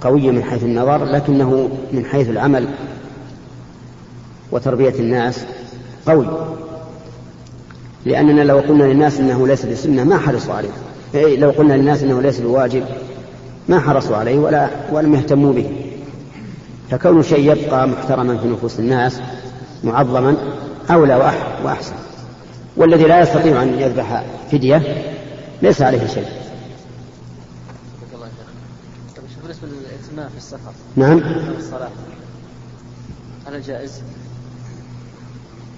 قويا 0.00 0.32
من 0.32 0.42
حيث 0.42 0.62
النظر 0.62 1.04
لكنه 1.04 1.70
من 1.92 2.04
حيث 2.04 2.30
العمل 2.30 2.68
وتربية 4.52 4.94
الناس 4.98 5.44
قوي. 6.08 6.26
لأننا 8.04 8.40
لو 8.40 8.58
قلنا 8.58 8.84
للناس 8.84 9.20
إنه 9.20 9.46
ليس 9.46 9.66
بسنة 9.66 10.04
ما 10.04 10.18
حرصوا 10.18 10.54
عليه. 10.54 10.68
إيه 11.14 11.36
لو 11.38 11.50
قلنا 11.50 11.74
للناس 11.74 12.02
إنه 12.02 12.22
ليس 12.22 12.40
بواجب 12.40 12.84
ما 13.68 13.80
حرصوا 13.80 14.16
عليه 14.16 14.38
ولا 14.38 14.70
ولم 14.92 15.14
يهتموا 15.14 15.52
به. 15.52 15.70
فكون 16.90 17.22
شيء 17.22 17.52
يبقى 17.52 17.88
محترما 17.88 18.36
في 18.36 18.48
نفوس 18.48 18.78
الناس 18.78 19.20
معظما 19.84 20.36
أولى 20.90 21.32
وأحسن. 21.64 21.94
والذي 22.76 23.04
لا 23.04 23.20
يستطيع 23.20 23.62
أن 23.62 23.78
يذبح 23.78 24.24
فدية 24.52 24.82
ليس 25.62 25.82
عليه 25.82 26.06
شيء. 26.06 26.26
للإتمام 30.16 30.28
في 30.28 30.36
السفر. 30.36 30.72
نعم. 30.96 31.22
الصلاة. 31.58 31.88
هل 33.46 33.62
جائز؟ 33.62 34.00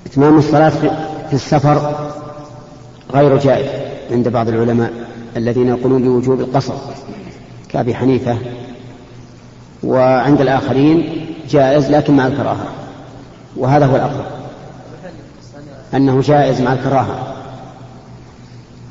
إتمام 0.06 0.38
الصلاة 0.38 0.70
في 1.28 1.32
السفر 1.32 2.08
غير 3.14 3.38
جائز 3.38 3.70
عند 4.10 4.28
بعض 4.28 4.48
العلماء 4.48 4.92
الذين 5.36 5.68
يقولون 5.68 6.02
بوجوب 6.02 6.40
القصر. 6.40 6.74
كأبي 7.68 7.94
حنيفة 7.94 8.38
وعند 9.82 10.40
الآخرين 10.40 11.26
جائز 11.48 11.90
لكن 11.90 12.16
مع 12.16 12.26
الكراهة. 12.26 12.66
وهذا 13.56 13.86
هو 13.86 13.96
الأقرب. 13.96 14.26
أنه 15.94 16.20
جائز 16.20 16.60
مع 16.60 16.72
الكراهة. 16.72 17.34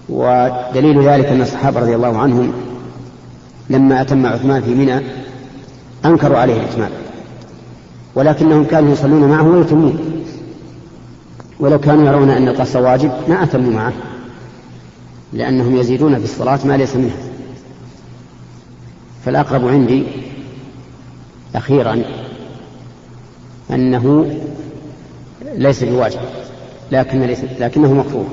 ودليل 0.09 1.07
ذلك 1.07 1.25
أن 1.25 1.41
الصحابة 1.41 1.79
رضي 1.79 1.95
الله 1.95 2.17
عنهم 2.17 2.53
لما 3.69 4.01
أتم 4.01 4.25
عثمان 4.25 4.61
في 4.61 4.75
منى 4.75 5.16
أنكروا 6.05 6.37
عليه 6.37 6.53
الإتمام. 6.53 6.91
ولكنهم 8.15 8.65
كانوا 8.65 8.93
يصلون 8.93 9.29
معه 9.29 9.47
ويتمون. 9.47 10.23
ولو 11.59 11.79
كانوا 11.79 12.07
يرون 12.07 12.29
أن 12.29 12.47
القصر 12.47 12.81
واجب 12.81 13.11
ما 13.27 13.43
أتموا 13.43 13.73
معه 13.73 13.93
لأنهم 15.33 15.75
يزيدون 15.75 16.17
في 16.17 16.23
الصلاة 16.23 16.59
ما 16.65 16.77
ليس 16.77 16.95
منها 16.95 17.17
فالأقرب 19.25 19.67
عندي 19.67 20.03
أخيرا 21.55 22.03
أنه 23.71 24.35
ليس 25.55 25.83
بواجب 25.83 26.19
لكن 26.91 27.21
ليس 27.21 27.39
لكنه 27.59 27.93
مكروه. 27.93 28.27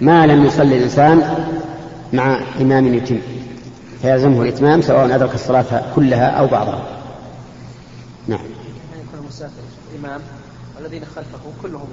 ما 0.00 0.26
لم 0.26 0.44
يصلي 0.44 0.76
الإنسان 0.76 1.22
مع 2.12 2.40
إمام 2.60 2.94
يتم. 2.94 3.18
فيلزمه 4.02 4.42
الإتمام 4.42 4.82
سواء 4.82 5.14
أدرك 5.14 5.34
الصلاة 5.34 5.94
كلها 5.94 6.26
أو 6.26 6.46
بعضها. 6.46 6.82
نعم. 8.28 8.40
يكون 8.40 9.26
مسافر 9.28 9.62
إمام 9.98 10.20
والذين 10.76 11.04
خلفه 11.04 11.38
كلهم 11.62 11.88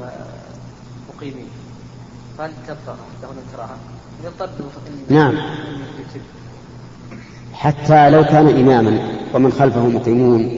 مقيمين. 1.16 1.48
فهل 2.38 2.52
تبقى 2.68 2.96
لهم 3.22 3.36
الكراهة؟ 3.48 3.78
نعم. 5.10 5.38
حتى 7.54 8.10
لو 8.10 8.24
كان 8.24 8.48
إماما 8.48 9.00
ومن 9.34 9.52
خلفه 9.52 9.88
مقيمون 9.88 10.58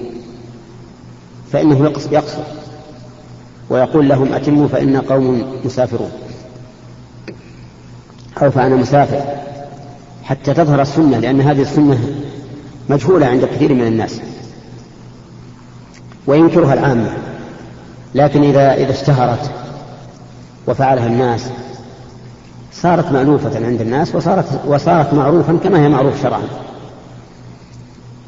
فإنه 1.51 1.85
يقصر. 2.11 2.43
ويقول 3.69 4.09
لهم 4.09 4.33
أتموا 4.33 4.67
فإن 4.67 4.97
قوم 4.97 5.59
مسافرون. 5.65 6.11
أو 8.41 8.51
فأنا 8.51 8.75
مسافر. 8.75 9.50
حتى 10.31 10.53
تظهر 10.53 10.81
السنة 10.81 11.19
لأن 11.19 11.41
هذه 11.41 11.61
السنة 11.61 11.99
مجهولة 12.89 13.25
عند 13.25 13.45
كثير 13.45 13.73
من 13.73 13.87
الناس 13.87 14.19
وينكرها 16.27 16.73
العامة 16.73 17.09
لكن 18.15 18.43
إذا 18.43 18.73
إذا 18.73 18.91
اشتهرت 18.91 19.51
وفعلها 20.67 21.07
الناس 21.07 21.49
صارت 22.73 23.11
مألوفة 23.11 23.65
عند 23.65 23.81
الناس 23.81 24.15
وصارت 24.15 24.45
وصارت 24.67 25.13
معروفا 25.13 25.57
كما 25.63 25.85
هي 25.85 25.89
معروف 25.89 26.21
شرعا 26.21 26.43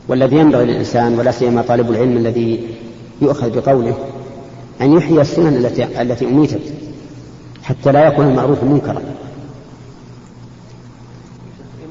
والذي 0.08 0.36
ينبغي 0.36 0.66
للإنسان 0.66 1.20
ولا 1.20 1.32
سيما 1.32 1.62
طالب 1.62 1.92
العلم 1.92 2.18
الذي 2.18 2.68
يؤخذ 3.22 3.60
بقوله 3.60 3.96
أن 4.82 4.94
يحيي 4.94 5.22
السنن 5.22 5.56
التي 5.66 6.02
التي 6.02 6.26
أميتت 6.26 6.74
حتى 7.64 7.92
لا 7.92 8.08
يكون 8.08 8.28
المعروف 8.28 8.64
منكرا. 8.64 9.02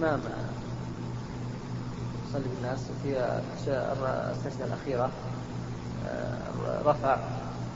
الإمام. 0.03 0.21
يصلي 2.29 2.43
بالناس 2.55 2.79
في 3.03 3.41
السجدة 4.33 4.65
الأخيرة 4.65 5.11
آه، 6.09 6.83
رفع 6.85 7.17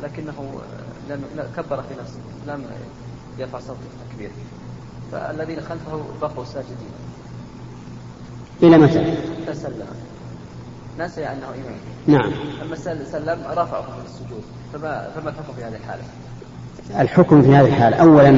لكنه 0.03 0.61
لم 1.11 1.23
كبر 1.57 1.83
في 1.83 1.95
نفسه 2.01 2.19
لم 2.47 2.65
يرفع 3.39 3.59
صوت 3.59 3.77
التكبير. 3.77 4.31
فالذين 5.13 5.61
خلفه 5.61 6.05
بقوا 6.23 6.45
ساجدين. 6.45 6.91
إلى 8.63 8.79
متى؟ 8.79 9.17
فسلم. 9.47 9.87
نسي 10.99 11.27
أنه 11.27 11.47
إمام. 11.47 11.79
نعم. 12.07 12.33
لما 12.63 12.77
سلم 13.05 13.43
رفعه 13.51 13.81
من 13.81 14.05
السجود. 14.05 14.43
فما 14.73 15.11
فما 15.15 15.31
الحكم 15.31 15.53
في 15.57 15.65
هذه 15.65 15.77
الحالة؟ 15.77 16.03
الحكم 17.01 17.43
في 17.43 17.49
هذه 17.49 17.67
الحالة. 17.67 17.97
أولا 17.97 18.29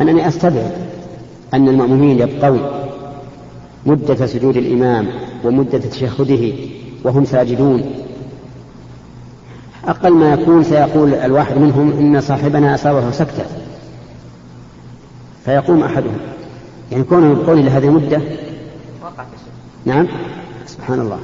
أنني 0.00 0.28
أستبعد 0.28 0.87
أن 1.54 1.68
المأمومين 1.68 2.18
يبقون 2.18 2.60
مدة 3.86 4.26
سجود 4.26 4.56
الإمام 4.56 5.08
ومدة 5.44 5.78
تشهده 5.78 6.52
وهم 7.04 7.24
ساجدون. 7.24 7.82
أقل 9.84 10.12
ما 10.12 10.32
يكون 10.32 10.64
سيقول 10.64 11.14
الواحد 11.14 11.58
منهم 11.58 11.92
إن 11.98 12.20
صاحبنا 12.20 12.74
أصابه 12.74 13.10
سكتة. 13.10 13.44
فيقوم 15.44 15.82
أحدهم. 15.82 16.18
يعني 16.92 17.04
كونه 17.04 17.30
يبقون 17.30 17.58
إلى 17.58 17.70
هذه 17.70 17.84
المدة. 17.84 18.20
نعم. 19.84 20.06
سبحان 20.66 21.00
الله. 21.00 21.18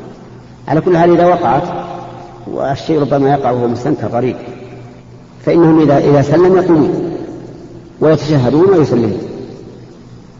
على 0.69 0.81
كل 0.81 0.99
حال 0.99 1.11
إذا 1.11 1.27
وقعت 1.27 1.63
والشيء 2.47 3.01
ربما 3.01 3.31
يقع 3.31 3.51
وهو 3.51 3.69
مستنكر 3.69 4.07
قريب 4.07 4.37
فإنهم 5.45 5.81
إذا 5.81 5.99
إذا 5.99 6.23
سلم 6.23 6.57
يقومون 6.57 7.17
ويتشهدون 8.01 8.79
ويسلمون. 8.79 9.34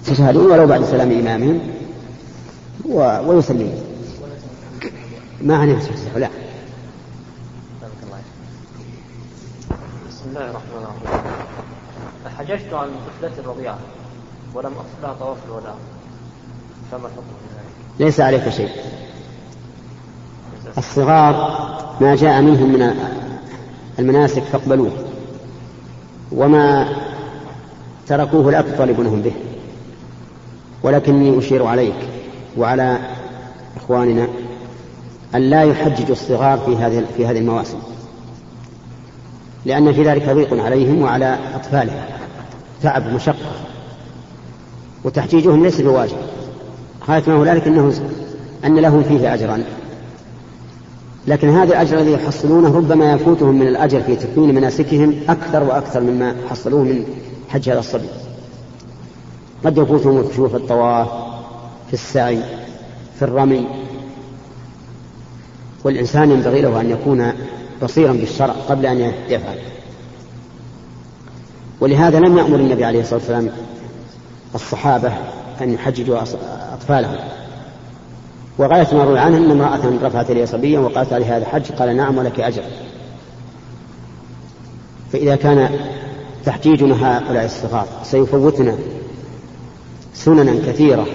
يتشهدون 0.09 0.51
ولو 0.51 0.67
بعد 0.67 0.85
سلام 0.85 1.11
إمامهم 1.13 1.61
ويسلمون 3.27 3.83
ما 5.43 5.57
عليهم 5.57 5.81
لا. 6.17 6.31
بسم 10.09 10.25
الله 10.29 10.51
الرحمن 10.51 10.83
الرحيم. 10.83 11.21
حججت 12.39 12.73
عن 12.73 12.89
طفلة 12.89 13.33
الرضيعة 13.39 13.79
ولم 14.55 14.73
أصل 14.73 15.03
لها 15.03 15.13
طواف 15.21 15.37
الوداع. 15.49 15.75
فما 16.91 17.07
الحكم 17.07 17.23
في 17.23 17.55
ذلك؟ 17.57 18.07
ليس 18.07 18.21
عليك 18.21 18.49
شيء. 18.49 18.71
الصغار 20.79 21.35
ما 22.01 22.15
جاء 22.15 22.43
منهم 22.43 22.73
من 22.73 22.95
المناسك 23.99 24.43
فاقبلوه 24.43 24.93
وما 26.33 26.89
تركوه 28.07 28.51
لا 28.51 28.61
تطالبونهم 28.61 29.23
به. 29.23 29.33
ولكني 30.85 31.39
أشير 31.39 31.67
عليك 31.67 31.97
وعلى 32.57 32.99
إخواننا 33.77 34.29
أن 35.35 35.41
لا 35.41 35.63
يحججوا 35.63 36.13
الصغار 36.13 36.59
في 36.59 36.77
هذه 36.77 37.05
في 37.17 37.27
هذه 37.27 37.39
المواسم. 37.39 37.79
لأن 39.65 39.93
في 39.93 40.03
ذلك 40.03 40.31
ضيق 40.31 40.65
عليهم 40.65 41.03
وعلى 41.03 41.39
أطفالهم. 41.55 42.05
تعب 42.83 43.07
ومشقة 43.07 43.53
وتحجيجهم 45.05 45.63
ليس 45.63 45.81
بواجب. 45.81 46.17
غاية 47.09 47.23
ما 47.27 47.37
هنالك 47.37 47.67
أنه 47.67 47.95
أن 48.65 48.79
لهم 48.79 49.03
فيه 49.03 49.35
أجرا. 49.35 49.65
لكن 51.27 51.49
هذا 51.49 51.73
الأجر 51.73 51.99
الذي 51.99 52.13
يحصلونه 52.13 52.77
ربما 52.77 53.13
يفوتهم 53.13 53.55
من 53.55 53.69
الأجر 53.69 54.01
في 54.01 54.17
تكوين 54.17 54.55
مناسكهم 54.55 55.15
أكثر 55.29 55.63
وأكثر 55.63 56.01
مما 56.01 56.37
حصلوه 56.51 56.83
من 56.83 57.05
حج 57.49 57.71
هذا 57.71 57.79
الصبي. 57.79 58.09
قد 59.65 59.79
يفوتهم 59.79 60.23
في 60.23 60.57
الطواف 60.57 61.09
في 61.87 61.95
السعي 61.95 62.43
في 63.19 63.23
الرمي. 63.23 63.67
والإنسان 65.85 66.31
ينبغي 66.31 66.61
له 66.61 66.81
أن 66.81 66.91
يكون 66.91 67.33
بصيرا 67.83 68.13
بالشرع 68.13 68.55
قبل 68.69 68.87
أن 68.87 69.13
يفعل. 69.29 69.59
ولهذا 71.81 72.19
لم 72.19 72.39
يأمر 72.39 72.57
النبي 72.57 72.85
عليه 72.85 73.01
الصلاة 73.01 73.19
والسلام 73.19 73.51
الصحابة 74.55 75.13
أن 75.61 75.73
يحججوا 75.73 76.23
أطفالهم. 76.73 77.17
وغاية 78.59 78.95
ما 78.95 79.05
روي 79.05 79.19
عنه 79.19 79.37
أن 79.37 79.51
امرأة 79.51 80.07
رفعت 80.07 80.31
إليه 80.31 80.45
صبيا 80.45 80.79
وقالت 80.79 81.13
عليه 81.13 81.37
هذا 81.37 81.45
حج 81.45 81.73
قال 81.73 81.97
نعم 81.97 82.19
ولك 82.19 82.41
أجر. 82.41 82.63
فإذا 85.13 85.37
كان 85.37 85.79
تحجيجنا 86.45 86.95
هؤلاء 86.95 87.45
الصغار 87.45 87.87
سيفوتنا 88.03 88.77
سننا 90.15 90.73
كثيرة 90.73 91.07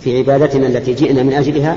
في 0.00 0.18
عبادتنا 0.18 0.66
التي 0.66 0.94
جئنا 0.94 1.22
من 1.22 1.32
أجلها 1.32 1.76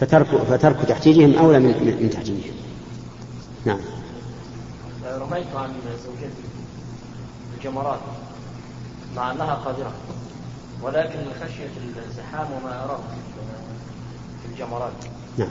فترك, 0.00 0.26
فترك 0.26 0.76
تحجيجهم 0.88 1.38
أولى 1.38 1.58
من, 1.58 1.98
من 2.02 2.10
تحجيجهم. 2.10 2.54
نعم. 3.64 3.78
رميت 5.04 5.46
عن 5.56 5.70
زوجتي 6.04 6.28
الجمرات 7.56 7.98
مع 9.16 9.30
أنها 9.30 9.54
قادرة 9.54 9.92
ولكن 10.82 11.18
من 11.18 11.32
خشية 11.40 11.70
الزحام 12.08 12.46
وما 12.52 12.84
أراه 12.84 12.98
في 14.42 14.52
الجمرات. 14.52 14.92
نعم. 15.38 15.48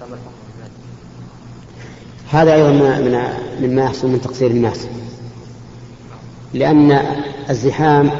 فما 0.00 0.16
هذا 2.30 2.54
أيضا 2.54 2.70
من 2.70 3.28
مما 3.60 3.84
يحصل 3.84 4.08
من 4.08 4.20
تقصير 4.20 4.50
الناس 4.50 4.86
لأن 6.54 6.92
الزحام 7.50 8.10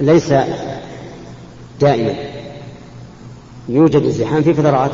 ليس 0.00 0.34
دائما. 1.80 2.14
يوجد 3.68 4.02
الزحام 4.02 4.42
في 4.42 4.54
فترات 4.54 4.90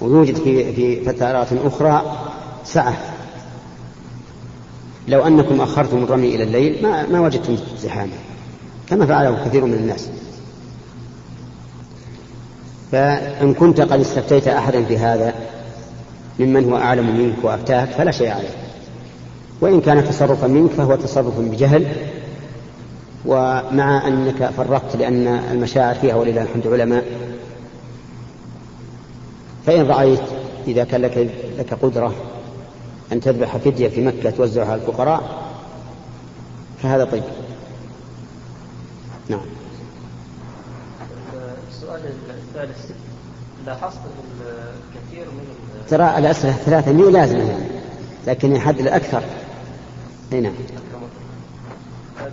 ويوجد 0.00 0.36
في 0.36 0.72
في 0.72 1.04
فترات 1.04 1.48
أخرى 1.52 2.18
سعة. 2.64 2.96
لو 5.08 5.26
أنكم 5.26 5.60
أخرتم 5.60 6.04
الرمي 6.04 6.34
إلى 6.34 6.42
الليل 6.42 6.82
ما, 6.82 7.06
ما 7.06 7.20
وجدتم 7.20 7.56
زحاما 7.78 8.12
كما 8.88 9.06
فعله 9.06 9.44
كثير 9.44 9.64
من 9.64 9.74
الناس. 9.74 10.08
فإن 12.92 13.54
كنت 13.54 13.80
قد 13.80 14.00
استفتيت 14.00 14.48
أحدا 14.48 14.84
في 14.84 14.98
هذا 14.98 15.34
ممن 16.38 16.64
هو 16.64 16.76
أعلم 16.76 17.18
منك 17.18 17.36
وأفتاك 17.42 17.88
فلا 17.88 18.10
شيء 18.10 18.30
عليه. 18.30 18.48
وإن 19.60 19.80
كان 19.80 20.04
تصرفا 20.04 20.46
منك 20.46 20.70
فهو 20.70 20.94
تصرف 20.94 21.38
بجهل 21.38 21.86
ومع 23.28 24.08
أنك 24.08 24.50
فرقت 24.50 24.96
لأن 24.96 25.26
المشاعر 25.26 25.94
فيها 25.94 26.14
ولله 26.14 26.42
الحمد 26.42 26.66
علماء 26.66 27.04
فإن 29.66 29.86
رأيت 29.86 30.22
إذا 30.66 30.84
كان 30.84 31.00
لك, 31.02 31.30
لك 31.58 31.74
قدرة 31.74 32.14
أن 33.12 33.20
تذبح 33.20 33.56
فدية 33.56 33.88
في 33.88 34.04
مكة 34.04 34.30
توزعها 34.30 34.66
على 34.66 34.80
الفقراء 34.80 35.48
فهذا 36.82 37.04
طيب. 37.04 37.22
نعم. 39.28 39.40
السؤال 41.70 42.00
الثالث 42.30 42.90
لاحظت 43.66 43.98
الكثير 44.40 45.26
من 45.30 45.44
ترى 45.88 46.18
الأسئلة 46.18 46.54
الثلاثة 46.54 46.92
مي 46.92 47.10
لازمة 47.10 47.50
يعني 47.50 47.64
لكن 48.26 48.56
يحدد 48.56 48.80
الأكثر. 48.80 49.22
نعم. 50.30 50.52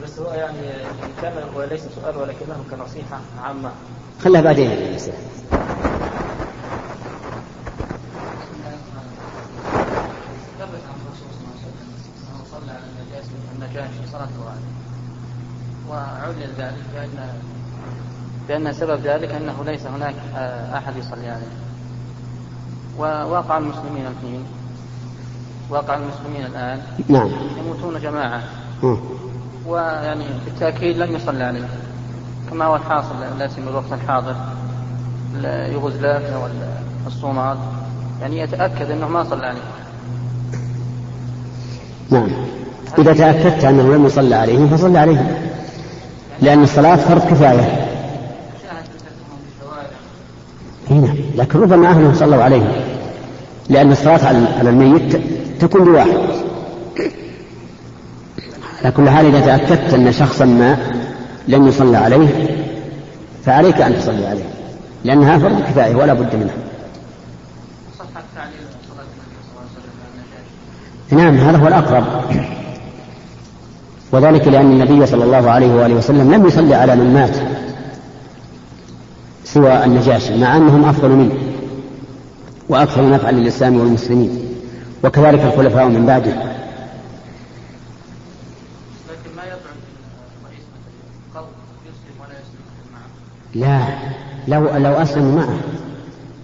بس 0.03 0.19
هو 0.19 0.33
يعني 0.33 0.57
كان 1.21 1.33
هو 1.55 1.63
ليس 1.63 1.81
سؤال 1.95 2.17
ولكنه 2.17 2.57
كنصيحة 2.71 3.19
عامة. 3.43 3.71
خلها 4.23 4.41
بعدين 4.41 4.71
الأسئلة 4.71 5.17
صلاة 14.11 14.29
وعلل 15.89 16.49
ذلك 16.57 16.83
بأن 16.93 17.29
بأن 18.47 18.73
سبب 18.73 19.01
ذلك 19.01 19.31
أنه 19.31 19.63
ليس 19.65 19.85
هناك 19.85 20.15
أحد 20.73 20.97
يصلي 20.97 21.29
عليه. 21.29 21.55
وواقع 22.97 23.57
المسلمين 23.57 24.05
الحين 24.07 24.45
واقع 25.69 25.95
المسلمين 25.95 26.45
الآن. 26.45 26.81
نعم. 27.09 27.29
يموتون 27.57 28.01
جماعة. 28.01 28.43
ويعني 29.67 30.25
بالتأكيد 30.45 30.97
لم 30.97 31.15
يصلى 31.15 31.43
عليه 31.43 31.67
كما 32.49 32.65
هو 32.65 32.75
الحاصل 32.75 33.15
لا 33.39 33.47
سيما 33.47 33.69
الوقت 33.69 33.93
الحاضر 33.93 34.35
يوغوسلافيا 35.43 36.49
والصومال 37.05 37.57
يعني 38.21 38.39
يتأكد 38.39 38.91
أنه 38.91 39.07
ما 39.07 39.23
صلى 39.23 39.45
عليه. 39.45 39.61
نعم. 42.09 42.27
إذا 42.97 43.13
تأكدت 43.13 43.63
أنه 43.63 43.95
لم 43.95 44.05
يصلى 44.05 44.35
عليهم 44.35 44.67
فصلى 44.67 44.99
عليهم 44.99 45.27
لأن 46.41 46.63
الصلاة 46.63 46.95
فرض 46.95 47.21
كفاية. 47.21 47.85
هنا 50.89 51.15
لكن 51.35 51.59
ربما 51.59 51.87
أهله 51.87 52.13
صلوا 52.13 52.43
عليهم 52.43 52.71
لأن 53.69 53.91
الصلاة 53.91 54.27
على 54.57 54.69
الميت 54.69 55.21
تكون 55.59 55.83
بواحد. 55.83 56.17
على 58.85 58.93
كل 58.93 59.09
حال 59.09 59.25
إذا 59.25 59.39
تأكدت 59.39 59.93
أن 59.93 60.11
شخصا 60.11 60.45
ما 60.45 60.77
لم 61.47 61.67
يصلى 61.67 61.97
عليه 61.97 62.27
فعليك 63.45 63.81
أن 63.81 63.97
تصلي 63.97 64.27
عليه 64.27 64.43
لأنها 65.03 65.37
فرض 65.37 65.61
كفاية 65.61 65.95
ولا 65.95 66.13
بد 66.13 66.35
منها 66.35 66.55
نعم 71.11 71.37
هذا 71.37 71.57
هو 71.57 71.67
الأقرب. 71.67 72.03
وذلك 74.11 74.47
لأن 74.47 74.71
النبي 74.71 75.05
صلى 75.05 75.23
الله 75.23 75.51
عليه 75.51 75.73
وآله 75.73 75.95
وسلم 75.95 76.33
لم 76.33 76.47
يصلي 76.47 76.75
على 76.75 76.95
من 76.95 77.13
مات 77.13 77.37
سوى 79.43 79.83
النجاشي 79.83 80.37
مع 80.37 80.57
أنهم 80.57 80.85
أفضل 80.85 81.09
منه 81.09 81.33
وأكثر 82.69 83.09
نفعا 83.09 83.31
للإسلام 83.31 83.79
والمسلمين 83.79 84.39
وكذلك 85.03 85.39
الخلفاء 85.41 85.87
من 85.87 86.05
بعده 86.05 86.31
لكن 89.09 89.35
ما 89.35 89.43
يطعن 89.43 89.77
رئيس 90.45 90.63
قول 91.35 91.45
يسلم 91.85 92.21
ولا 92.21 92.33
يسلم 92.33 92.65
معه 92.93 93.09
لا. 93.55 93.87
لو 94.47 94.77
لو 94.77 94.91
أسلموا 94.91 95.41
معه. 95.41 95.59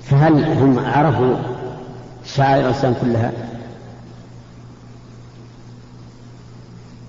فهل 0.04 0.44
هم 0.58 0.80
عرفوا 0.80 1.38
شعائر 2.26 2.66
الإسلام 2.66 2.94
كلها؟ 3.02 3.32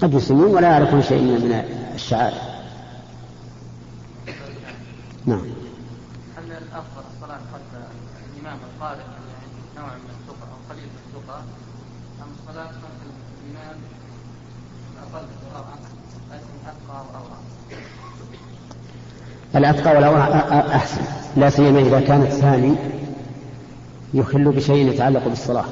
قد 0.02 0.14
يسلمون 0.14 0.54
ولا 0.54 0.68
يعرفون 0.70 1.02
شيء 1.02 1.22
من 1.22 1.64
الشعائر. 1.94 2.52
نعم. 5.26 5.46
هل 6.36 6.52
الأفضل 6.52 7.02
الصلاة 7.14 7.40
خلف 7.52 7.82
الإمام 8.34 8.58
القارئ 8.74 9.00
يعني 9.00 9.52
نوع 9.76 9.86
من 9.86 10.10
التقى 10.20 10.46
أو 10.52 10.72
قليل 10.74 10.84
من 10.84 11.00
التقى 11.06 11.38
أم 12.22 12.28
الصلاة 12.38 12.66
خلف 12.66 13.02
الإمام 13.46 13.76
الاقل 14.92 15.26
ورعا 15.46 15.76
لكن 16.30 16.66
أتقى 16.66 17.04
واورع 17.14 17.38
الأتقى 19.56 19.94
والأورع 19.94 20.24
أحسن. 20.74 21.00
لا 21.36 21.50
سيما 21.50 21.80
إذا 21.80 22.00
كان 22.00 22.22
الثاني 22.22 22.74
يخل 24.14 24.44
بشيء 24.52 24.88
يتعلق 24.88 25.28
بالصلاة. 25.28 25.64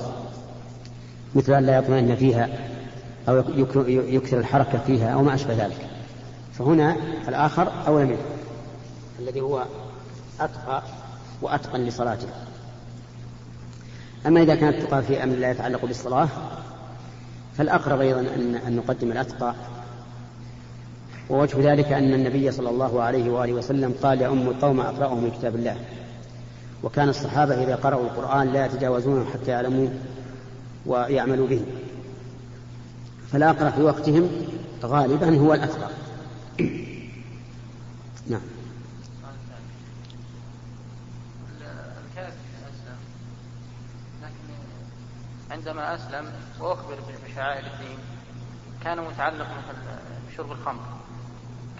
مثل 1.34 1.52
أن 1.52 1.66
لا 1.66 1.78
يطمئن 1.78 2.16
فيها 2.16 2.48
أو 3.28 3.42
يكثر 3.88 4.38
الحركة 4.38 4.78
فيها 4.86 5.10
أو 5.10 5.22
ما 5.22 5.34
أشبه 5.34 5.54
ذلك. 5.64 5.86
فهنا 6.58 6.96
الآخر 7.28 7.72
أولى 7.86 8.04
منه. 8.04 8.18
الذي 9.18 9.40
هو 9.40 9.64
أتقى 10.40 10.82
وأتقن 11.42 11.80
لصلاته. 11.80 12.28
أما 14.26 14.42
إذا 14.42 14.54
كانت 14.54 14.76
التقى 14.76 15.02
في 15.02 15.24
أمر 15.24 15.36
لا 15.36 15.50
يتعلق 15.50 15.84
بالصلاة 15.84 16.28
فالأقرب 17.58 18.00
أيضا 18.00 18.20
أن 18.66 18.76
نقدم 18.76 19.12
الأتقى 19.12 19.54
ووجه 21.30 21.72
ذلك 21.72 21.92
أن 21.92 22.14
النبي 22.14 22.50
صلى 22.50 22.70
الله 22.70 23.02
عليه 23.02 23.30
وآله 23.30 23.52
وسلم 23.52 23.94
قال 24.02 24.20
يا 24.20 24.28
أم 24.28 24.48
القوم 24.48 24.80
أقرأهم 24.80 25.24
من 25.24 25.30
كتاب 25.30 25.54
الله. 25.54 25.76
وكان 26.82 27.08
الصحابة 27.08 27.64
إذا 27.64 27.74
قرأوا 27.76 28.04
القرآن 28.04 28.52
لا 28.52 28.66
يتجاوزونه 28.66 29.26
حتى 29.32 29.50
يعلموا 29.50 29.88
ويعملوا 30.86 31.46
به. 31.46 31.62
فالأقرأ 33.32 33.70
في 33.70 33.82
وقتهم 33.82 34.30
غالبا 34.84 35.38
هو 35.38 35.54
الأتقى 35.54 35.88
نعم. 38.26 38.40
عندما 45.50 45.94
أسلم 45.94 46.32
وأخبر 46.60 46.98
بشعائر 47.26 47.66
الدين 47.66 47.98
كان 48.84 48.98
متعلق 49.00 49.46
مثل 49.46 49.76
بشرب 50.28 50.52
الخمر. 50.52 50.80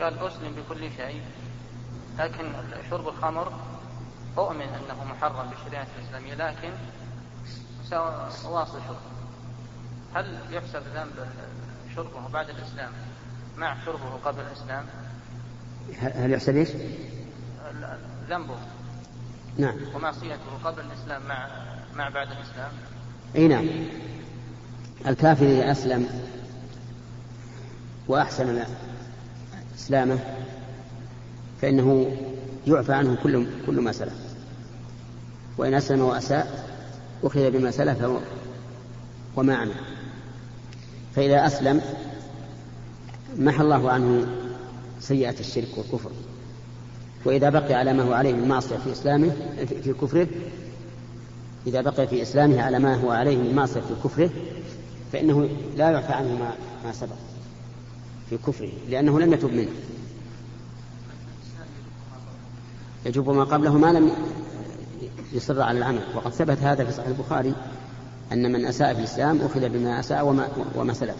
قال 0.01 0.19
أسلم 0.19 0.53
بكل 0.53 0.91
شيء 0.97 1.23
لكن 2.19 2.53
شرب 2.91 3.09
الخمر 3.09 3.53
أؤمن 4.39 4.63
أنه 4.63 5.05
محرم 5.05 5.51
بالشريعة 5.51 5.87
الإسلامية 5.99 6.35
لكن 6.35 6.73
سأواصل 8.31 8.81
شربه. 8.87 9.21
هل 10.15 10.39
يحسب 10.51 10.83
ذنب 10.95 11.29
شربه 11.95 12.29
بعد 12.33 12.49
الإسلام 12.51 12.93
مع 13.57 13.77
شربه 13.85 14.11
قبل 14.25 14.41
الإسلام؟ 14.41 14.85
هل 16.01 16.33
يحسب 16.33 16.57
إيش؟ 16.57 16.69
ذنبه. 18.29 18.57
نعم. 19.59 19.77
ومعصيته 19.95 20.59
قبل 20.65 20.83
الإسلام 20.83 21.23
مع 21.29 21.49
مع 21.95 22.09
بعد 22.09 22.27
الإسلام؟ 22.31 22.73
إي 23.37 23.49
نعم. 23.49 23.69
الكافر 25.07 25.47
إذا 25.47 25.73
أسلم 25.73 26.09
وأحسن 28.09 28.49
إسلامه 29.81 30.19
فإنه 31.63 32.17
يعفى 32.67 32.93
عنه 32.93 33.17
كل 33.23 33.47
كل 33.67 33.81
ما 33.81 33.93
سلف. 33.93 34.15
وإن 35.59 35.75
أسلم 35.75 36.01
وأساء 36.01 36.67
أخذ 37.25 37.51
بما 37.51 37.71
سلف 37.71 37.99
وما 39.37 39.57
عمل. 39.57 39.75
فإذا 41.17 41.47
أسلم 41.47 41.81
محى 43.39 43.63
الله 43.63 43.91
عنه 43.91 44.27
سيئة 45.01 45.41
الشرك 45.41 45.69
والكفر. 45.77 46.11
وإذا 47.25 47.51
بقي 47.51 47.75
على 47.75 47.93
ما 47.93 48.03
هو 48.03 48.13
عليه 48.13 48.33
من 48.33 48.49
معصية 48.49 48.77
في 48.77 48.93
إسلامه 48.93 49.33
في 49.83 49.93
كفره 49.93 50.27
إذا 51.67 51.81
بقي 51.81 52.07
في 52.07 52.23
إسلامه 52.23 52.63
على 52.63 52.79
ما 52.79 52.95
هو 52.95 53.11
عليه 53.11 53.37
من 53.37 53.55
معصية 53.55 53.81
في 53.81 53.95
كفره 54.05 54.31
فإنه 55.13 55.49
لا 55.77 55.91
يعفى 55.91 56.13
عنه 56.13 56.29
ما, 56.29 56.55
ما 56.85 56.93
سبق. 56.93 57.30
في 58.31 58.39
كفره 58.39 58.73
لأنه 58.89 59.21
لم 59.21 59.33
يتب 59.33 59.53
منه. 59.53 59.71
يجب 63.07 63.31
ما 63.31 63.45
قبله 63.45 63.79
ما 63.79 63.87
لم 63.93 64.11
يصر 65.33 65.63
على 65.63 65.79
العمل. 65.79 66.03
وقد 66.15 66.33
ثبت 66.33 66.59
هذا 66.59 66.85
في 66.85 66.93
صحيح 66.93 67.09
البخاري 67.09 67.55
أن 68.33 68.53
من 68.53 68.65
أساء 68.65 68.95
في 68.95 68.99
الإسلام 68.99 69.41
أخذ 69.41 69.69
بما 69.69 70.01
أساء 70.01 70.27
وما, 70.27 70.49
وما 70.77 70.93
سلف. 70.93 71.17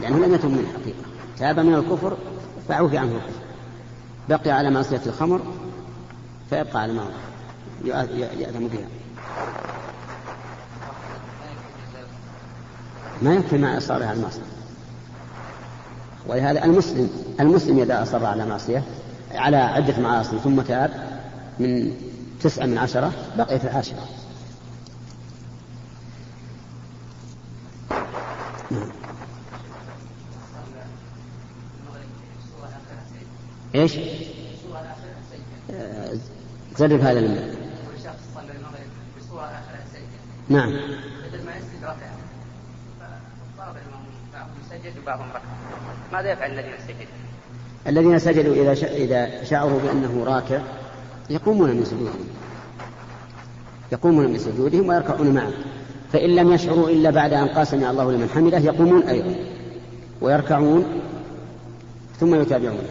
لأنه 0.00 0.26
لم 0.26 0.34
يتم 0.34 0.48
من 0.48 0.58
الحقيقة 0.58 1.04
تاب 1.38 1.60
من 1.60 1.74
الكفر 1.74 2.16
فعوفي 2.68 2.98
عنه 2.98 3.12
الكفر. 3.12 3.42
بقي 4.28 4.50
على 4.50 4.70
معصية 4.70 5.02
الخمر 5.06 5.40
فيبقى 6.50 6.80
على 6.80 6.92
ما 6.92 7.10
يأثم 7.84 8.66
بها. 8.66 8.88
ما 13.22 13.34
يكفي 13.34 13.58
ما 13.58 13.78
أصر 13.78 14.02
على 14.02 14.12
المعصية. 14.12 14.42
ولهذا 16.26 16.64
المسلم 16.64 17.10
المسلم 17.40 17.78
إذا 17.78 18.02
أصر 18.02 18.26
على 18.26 18.46
معصية 18.46 18.82
على 19.34 19.56
عدة 19.56 20.00
معاصي 20.00 20.38
ثم 20.38 20.60
تاب 20.60 20.90
من 21.58 21.92
تسعة 22.42 22.66
من 22.66 22.78
عشرة 22.78 23.12
بقيت 23.38 23.64
العاشرة. 23.64 24.08
إيش؟ 33.74 33.96
آه، 35.70 36.12
جرب 36.78 37.00
هذا 37.00 37.18
الماء 37.18 37.62
نعم 40.48 40.70
بدل 40.70 41.44
ما 41.44 41.56
يسجد 41.56 41.84
ركعة 41.84 42.16
فطلب 43.58 43.76
الإمام 43.76 44.04
بعضهم 44.32 44.54
سجد 44.82 44.92
وبعضهم 45.02 45.28
ركع 45.30 45.42
ماذا 46.12 46.32
يفعل 46.32 46.50
الذين 46.50 46.72
سجدوا؟ 46.86 47.22
الذين 47.86 48.18
سجدوا 48.18 48.54
إذا 48.54 48.72
إذا 48.86 49.44
شعروا 49.44 49.80
بأنه 49.80 50.24
راكع 50.24 50.60
يقومون 51.30 51.70
من 51.70 51.84
سجودهم. 51.84 52.28
يقومون 53.92 54.26
من 54.26 54.38
سجودهم 54.38 54.88
ويركعون 54.88 55.34
معه. 55.34 55.52
فإن 56.12 56.30
لم 56.30 56.52
يشعروا 56.52 56.88
إلا 56.88 57.10
بعد 57.10 57.32
أن 57.32 57.48
قال 57.48 57.66
سمع 57.66 57.90
الله 57.90 58.12
لمن 58.12 58.28
حمده 58.28 58.58
يقومون 58.58 59.02
أيضا. 59.02 59.34
ويركعون 60.20 60.84
ثم 62.20 62.34
يتابعونه 62.34 62.88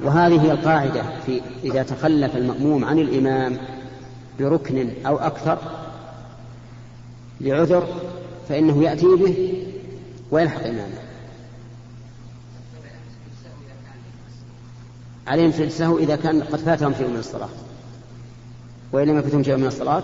وهذه 0.00 0.42
هي 0.42 0.52
القاعدة 0.52 1.02
في 1.26 1.40
إذا 1.64 1.82
تخلف 1.82 2.36
المأموم 2.36 2.84
عن 2.84 2.98
الإمام 2.98 3.58
بركن 4.38 4.88
أو 5.06 5.16
أكثر 5.16 5.58
لعذر 7.40 7.86
فإنه 8.48 8.82
يأتي 8.82 9.06
به 9.06 9.62
ويلحق 10.30 10.66
إمامه؟ 10.66 10.98
عليهم 15.26 15.52
في 15.52 15.64
السهو 15.64 15.98
إذا 15.98 16.16
كان 16.16 16.42
قد 16.42 16.58
فاتهم 16.58 16.94
شيء 16.94 17.08
من 17.08 17.16
الصلاة. 17.16 17.48
وإن 18.92 19.08
لم 19.08 19.18
يكن 19.18 19.42
شيء 19.42 19.56
من 19.56 19.66
الصلاة 19.66 20.02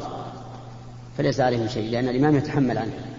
فليس 1.19 1.41
عليهم 1.41 1.69
شيء 1.69 1.91
لأن 1.91 2.09
الإمام 2.09 2.37
يتحمل 2.37 2.79
عنه. 2.79 3.13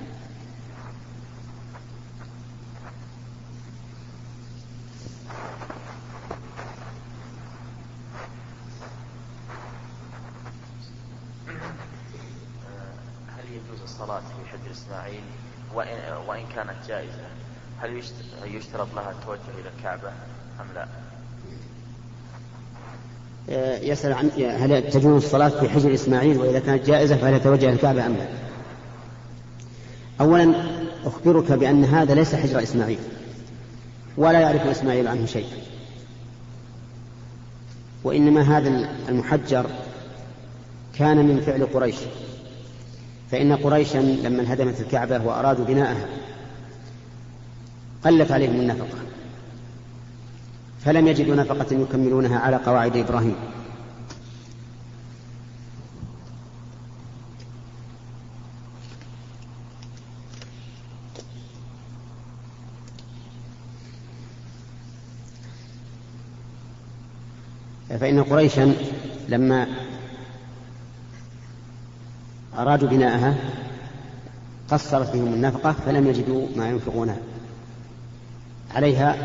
إسماعيل؟ 14.73 15.23
وإن, 15.75 15.97
وإن 16.27 16.43
كانت 16.55 16.75
جائزة 16.88 17.23
هل 17.81 18.01
يشترط 18.45 18.88
لها 18.95 19.12
التوجه 19.12 19.59
إلى 19.62 19.69
الكعبة 19.77 20.09
أم 20.59 20.65
لا؟ 20.75 20.88
آه، 23.49 23.79
يسأل 23.79 24.13
عن 24.13 24.29
هل 24.59 24.89
تجوز 24.91 25.23
الصلاة 25.23 25.49
في 25.49 25.69
حجر 25.69 25.93
إسماعيل 25.93 26.38
وإذا 26.38 26.59
كانت 26.59 26.86
جائزة 26.86 27.17
فهل 27.17 27.33
يتوجه 27.33 27.69
الكعبة 27.69 28.05
أم 28.05 28.13
لا؟ 28.13 28.27
أولا 30.21 30.53
أخبرك 31.05 31.51
بأن 31.51 31.86
هذا 31.86 32.13
ليس 32.13 32.36
حجر 32.36 32.63
إسماعيل 32.63 32.99
ولا 34.17 34.39
يعرف 34.39 34.62
إسماعيل 34.62 35.07
عنه 35.07 35.25
شيء 35.25 35.47
وإنما 38.03 38.57
هذا 38.57 38.89
المحجر 39.09 39.65
كان 40.99 41.17
من 41.17 41.41
فعل 41.41 41.65
قريش 41.65 41.95
فإن 43.34 43.56
قريشا 43.56 43.98
لما 43.98 44.41
انهدمت 44.41 44.82
الكعبة 44.82 45.26
وأرادوا 45.26 45.65
بناءها 45.65 46.06
قلت 48.06 48.32
عليهم 48.32 48.56
النفقة. 48.56 48.98
فلم 50.86 51.08
يجدوا 51.08 51.36
نفقة 51.36 51.76
يكملونها 51.76 52.39
على 52.39 52.56
قواعد 52.56 52.98
إبراهيم. 52.98 53.36
فإن 68.00 68.24
قريشا 68.24 68.74
لما 69.30 69.67
أرادوا 72.57 72.89
بناءها 72.89 73.35
قصرت 74.69 75.13
بهم 75.13 75.33
النفقة 75.33 75.71
فلم 75.71 76.07
يجدوا 76.07 76.47
ما 76.55 76.69
ينفقونها 76.69 77.17
عليها 78.75 79.15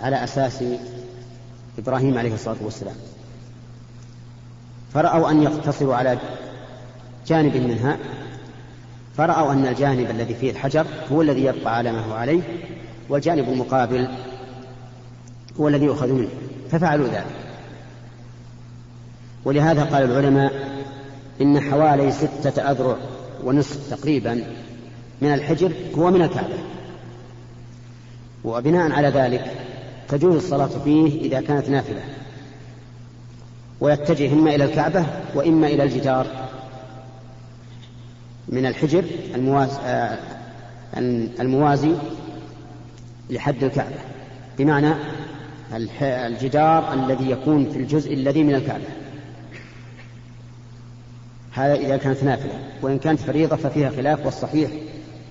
على 0.00 0.24
أساس 0.24 0.64
إبراهيم 1.78 2.18
عليه 2.18 2.34
الصلاة 2.34 2.56
والسلام. 2.60 2.94
فرأوا 4.94 5.30
أن 5.30 5.42
يقتصروا 5.42 5.94
على 5.94 6.18
جانب 7.26 7.56
منها 7.56 7.98
فرأوا 9.16 9.52
أن 9.52 9.66
الجانب 9.66 10.10
الذي 10.10 10.34
فيه 10.34 10.50
الحجر 10.50 10.86
هو 11.12 11.22
الذي 11.22 11.44
يبقى 11.44 11.76
على 11.76 11.92
ما 11.92 12.00
هو 12.00 12.12
عليه 12.12 12.42
والجانب 13.08 13.48
المقابل 13.48 14.08
هو 15.60 15.68
الذي 15.68 15.84
يؤخذ 15.84 16.12
منه 16.12 16.28
ففعلوا 16.70 17.08
ذلك. 17.08 17.26
ولهذا 19.44 19.84
قال 19.84 20.02
العلماء 20.02 20.69
إن 21.40 21.60
حوالي 21.60 22.12
ستة 22.12 22.70
أذرع 22.70 22.96
ونصف 23.44 23.90
تقريبا 23.90 24.44
من 25.22 25.34
الحجر 25.34 25.72
هو 25.98 26.10
من 26.10 26.22
الكعبة. 26.22 26.58
وبناء 28.44 28.92
على 28.92 29.08
ذلك 29.08 29.52
تجوز 30.08 30.34
الصلاة 30.34 30.66
فيه 30.84 31.20
إذا 31.20 31.40
كانت 31.40 31.68
نافلة. 31.68 32.02
ويتجه 33.80 34.32
إما 34.32 34.54
إلى 34.54 34.64
الكعبة 34.64 35.06
وإما 35.34 35.66
إلى 35.66 35.82
الجدار 35.82 36.26
من 38.48 38.66
الحجر 38.66 39.04
الموازي, 39.34 39.78
آه، 39.84 40.18
الموازي 41.40 41.92
لحد 43.30 43.64
الكعبة. 43.64 43.96
بمعنى 44.58 44.94
الجدار 46.02 46.94
الذي 46.94 47.30
يكون 47.30 47.70
في 47.70 47.78
الجزء 47.78 48.14
الذي 48.14 48.42
من 48.42 48.54
الكعبة. 48.54 48.99
هذا 51.52 51.74
إذا 51.74 51.96
كانت 51.96 52.24
نافلة. 52.24 52.52
وإن 52.82 52.98
كانت 52.98 53.20
فريضة 53.20 53.56
ففيها 53.56 53.90
خلاف 53.90 54.24
والصحيح 54.26 54.70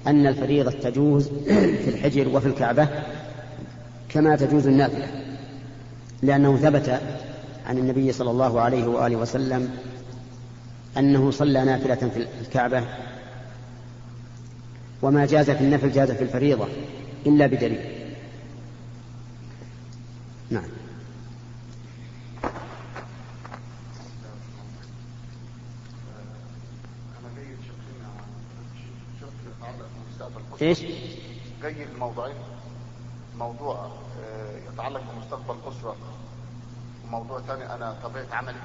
أن 0.07 0.27
الفريضة 0.27 0.71
تجوز 0.71 1.27
في 1.83 1.89
الحجر 1.89 2.27
وفي 2.27 2.47
الكعبة 2.47 2.87
كما 4.09 4.35
تجوز 4.35 4.67
النافلة 4.67 5.07
لأنه 6.21 6.57
ثبت 6.57 7.01
عن 7.65 7.77
النبي 7.77 8.11
صلى 8.11 8.31
الله 8.31 8.61
عليه 8.61 8.87
وآله 8.87 9.15
وسلم 9.15 9.69
أنه 10.97 11.31
صلى 11.31 11.63
نافلة 11.65 11.95
في 11.95 12.27
الكعبة 12.41 12.83
وما 15.01 15.25
جاز 15.25 15.51
في 15.51 15.61
النفل 15.61 15.91
جاز 15.91 16.11
في 16.11 16.23
الفريضة 16.23 16.67
إلا 17.25 17.47
بدليل. 17.47 17.79
نعم. 20.49 20.78
إيش؟ 30.61 30.79
جيد 31.61 31.87
موضوعين 31.99 32.35
موضوع 33.37 33.89
آه، 34.23 34.57
يتعلق 34.73 35.01
بمستقبل 35.13 35.55
الأسرة 35.63 35.95
وموضوع 37.05 37.41
ثاني 37.41 37.73
أنا 37.75 37.97
طبيعة 38.03 38.25
عملي 38.33 38.59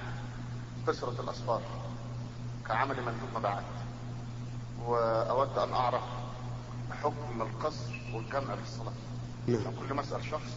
كسرة 0.86 1.20
الأسفار 1.20 1.62
كعمل 2.68 2.96
مندوب 2.96 3.28
مبيعات 3.36 3.64
وأود 4.86 5.58
أن 5.58 5.72
أعرف 5.72 6.02
حكم 7.02 7.42
القصر 7.42 8.00
والجمع 8.14 8.54
في 8.56 8.62
الصلاة. 8.62 8.92
نعم. 9.46 9.74
كل 9.88 9.94
ما 9.94 10.00
أسأل 10.00 10.24
شخص 10.24 10.52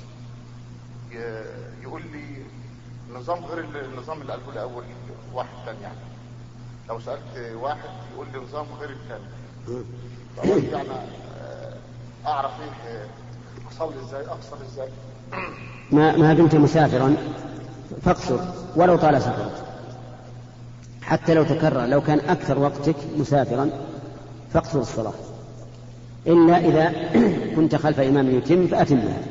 يقول 1.81 2.01
لي 2.01 2.45
نظام 3.13 3.45
غير 3.45 3.85
النظام 3.85 4.21
اللي 4.21 4.33
قاله 4.33 4.53
لي 4.53 4.61
أول 4.61 4.83
واحد 5.33 5.65
ثاني 5.65 5.81
يعني. 5.81 5.97
لو 6.89 6.99
سألت 6.99 7.55
واحد 7.55 7.89
يقول 8.13 8.27
لي 8.33 8.39
نظام 8.39 8.65
غير 8.79 8.89
الثاني 8.89 9.25
يعني 10.71 11.26
إيه 12.27 13.07
أصلي 13.71 13.95
إزاي 14.07 14.21
اقصر 14.21 14.57
إزاي؟ 14.73 14.89
ما 15.91 16.17
ما 16.17 16.33
دمت 16.33 16.55
مسافرا 16.55 17.15
فاقصر 18.01 18.39
ولو 18.75 18.95
طال 18.95 19.21
سفرك. 19.21 19.51
حتى 21.01 21.33
لو 21.33 21.43
تكرر 21.43 21.85
لو 21.85 22.01
كان 22.01 22.19
أكثر 22.19 22.59
وقتك 22.59 22.95
مسافرا 23.17 23.69
فاقصر 24.53 24.79
الصلاة. 24.79 25.13
إلا 26.27 26.57
إذا 26.57 26.93
كنت 27.55 27.75
خلف 27.75 27.99
إمام 27.99 28.29
يتم 28.29 28.67
فأتمها. 28.67 29.17
خلف 29.17 29.26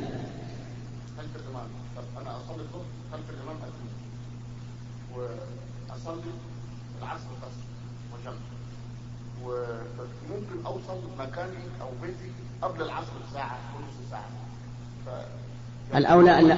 الأولى 16.06 16.38
أن 16.38 16.48
لا 16.48 16.56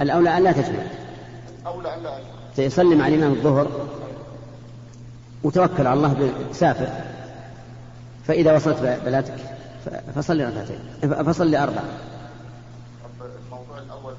الأولى 0.00 0.36
أن 0.36 0.44
لا 0.44 0.52
تجمع. 0.52 0.82
أولى 1.66 1.94
أن 1.94 2.02
لا 2.02 2.18
سيصلي 2.56 2.94
مع 2.94 3.08
الإمام 3.08 3.32
الظهر 3.32 3.86
وتوكل 5.42 5.86
على 5.86 5.98
الله 5.98 6.32
سافر. 6.52 6.88
فإذا 8.26 8.56
وصلت 8.56 9.00
بلدك 9.06 9.34
فصلي 10.14 10.44
ركعتين. 10.44 10.78
فصلي 11.24 11.62
أربع. 11.62 11.82
الموضوع 13.44 13.78
الأول 13.78 14.14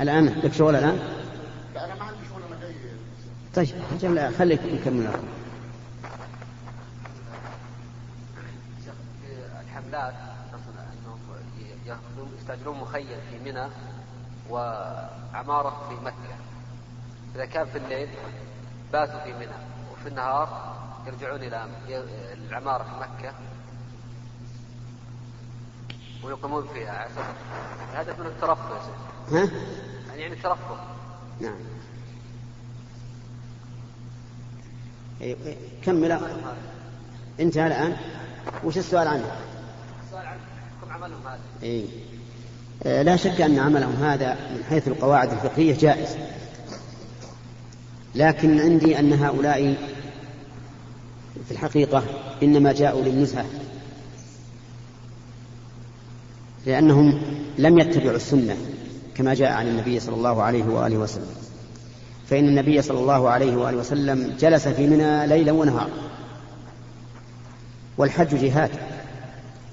الآن 0.00 0.40
لك 0.44 0.52
شغل 0.52 0.76
الآن؟ 0.76 0.98
لا 1.74 1.84
أنا 1.84 1.94
ما 1.94 2.04
عندي 2.04 2.18
شغل 2.28 2.42
أنا 2.48 2.60
جاي. 2.60 3.72
طيب 4.00 4.32
خليك 4.38 4.60
نكمل 4.72 5.08
الحملات 9.86 10.14
انهم 11.04 12.28
يستاجرون 12.38 12.78
مخيم 12.78 13.18
في 13.30 13.38
منى 13.38 13.66
وعمارة 14.50 15.88
في 15.88 15.94
مكة. 16.04 16.36
إذا 17.34 17.44
كان 17.44 17.66
في 17.66 17.78
الليل 17.78 18.08
باتوا 18.92 19.20
في 19.20 19.32
منى 19.32 19.56
وفي 19.92 20.08
النهار 20.08 20.76
يرجعون 21.06 21.40
إلى 21.42 21.66
العمارة 22.48 22.82
في 22.82 22.90
مكة 23.00 23.34
ويقيمون 26.24 26.68
فيها. 26.74 27.08
هذا 27.94 28.16
من 28.18 28.26
الترفه. 28.26 28.74
يا 28.74 28.80
شيخ 28.80 28.96
ها؟ 29.32 30.16
يعني 30.16 30.34
الترفه. 30.34 30.76
نعم. 31.40 31.58
كمل. 35.82 36.20
انتهى 37.40 37.66
الآن. 37.66 37.96
وش 38.64 38.78
السؤال 38.78 39.08
عنه؟ 39.08 39.36
إيه؟ 41.62 41.84
آه 42.86 43.02
لا 43.02 43.16
شك 43.16 43.40
أن 43.40 43.58
عملهم 43.58 43.94
هذا 44.04 44.34
من 44.34 44.64
حيث 44.64 44.88
القواعد 44.88 45.32
الفقهية 45.32 45.78
جائز. 45.78 46.08
لكن 48.14 48.60
عندي 48.60 48.98
أن 48.98 49.12
هؤلاء 49.12 49.76
في 51.46 51.50
الحقيقة 51.50 52.04
إنما 52.42 52.72
جاءوا 52.72 53.02
للنزهة. 53.02 53.44
لأنهم 56.66 57.22
لم 57.58 57.78
يتبعوا 57.78 58.16
السنة 58.16 58.56
كما 59.14 59.34
جاء 59.34 59.52
عن 59.52 59.68
النبي 59.68 60.00
صلى 60.00 60.16
الله 60.16 60.42
عليه 60.42 60.64
وآله 60.64 60.96
وسلم. 60.96 61.34
فإن 62.30 62.48
النبي 62.48 62.82
صلى 62.82 62.98
الله 62.98 63.30
عليه 63.30 63.56
وآله 63.56 63.76
وسلم 63.76 64.34
جلس 64.40 64.68
في 64.68 64.86
منى 64.86 65.26
ليلا 65.26 65.52
ونهارا. 65.52 65.90
والحج 67.98 68.36
جهاد 68.36 68.70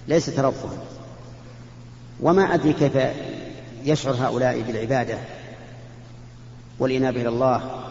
ليس 0.08 0.26
ترفها 0.26 0.93
وما 2.24 2.54
أدري 2.54 2.74
كيف 2.74 2.98
يشعر 3.86 4.14
هؤلاء 4.14 4.62
بالعبادة 4.62 5.18
والإنابة 6.80 7.22
إلى 7.22 7.30
الله 7.30 7.84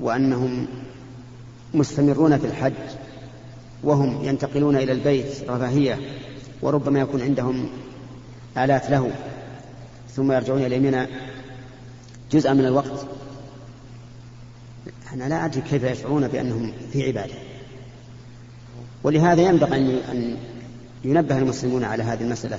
وأنهم 0.00 0.66
مستمرون 1.74 2.38
في 2.38 2.46
الحج 2.46 2.72
وهم 3.82 4.24
ينتقلون 4.24 4.76
إلى 4.76 4.92
البيت 4.92 5.50
رفاهية 5.50 5.98
وربما 6.62 7.00
يكون 7.00 7.22
عندهم 7.22 7.68
آلات 8.58 8.90
له 8.90 9.10
ثم 10.16 10.32
يرجعون 10.32 10.62
إلى 10.62 10.78
منى 10.78 11.06
جزءا 12.32 12.52
من 12.52 12.64
الوقت. 12.66 13.06
أنا 15.12 15.24
لا 15.28 15.44
أدري 15.44 15.60
كيف 15.60 15.82
يشعرون 15.82 16.28
بأنهم 16.28 16.72
في 16.92 17.06
عبادة. 17.06 17.34
ولهذا 19.02 19.42
ينبغي 19.42 20.00
أن 20.12 20.36
ينبه 21.04 21.38
المسلمون 21.38 21.84
على 21.84 22.02
هذه 22.02 22.22
المسألة. 22.22 22.58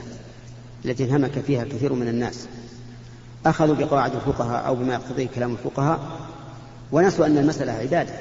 التي 0.86 1.03
انهمك 1.03 1.39
فيها 1.39 1.63
كثير 1.63 1.93
من 1.93 2.07
الناس. 2.07 2.47
أخذوا 3.45 3.75
بقواعد 3.75 4.15
الفقهاء 4.15 4.67
أو 4.67 4.75
بما 4.75 4.93
يقتضيه 4.93 5.27
كلام 5.36 5.51
الفقهاء 5.51 5.99
ونسوا 6.91 7.25
أن 7.25 7.38
المسألة 7.38 7.71
عبادة. 7.71 8.13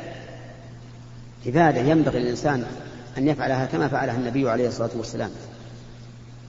عبادة 1.46 1.80
ينبغي 1.80 2.18
للإنسان 2.18 2.64
أن 3.18 3.28
يفعلها 3.28 3.66
كما 3.66 3.88
فعلها 3.88 4.16
النبي 4.16 4.50
عليه 4.50 4.68
الصلاة 4.68 4.90
والسلام. 4.96 5.30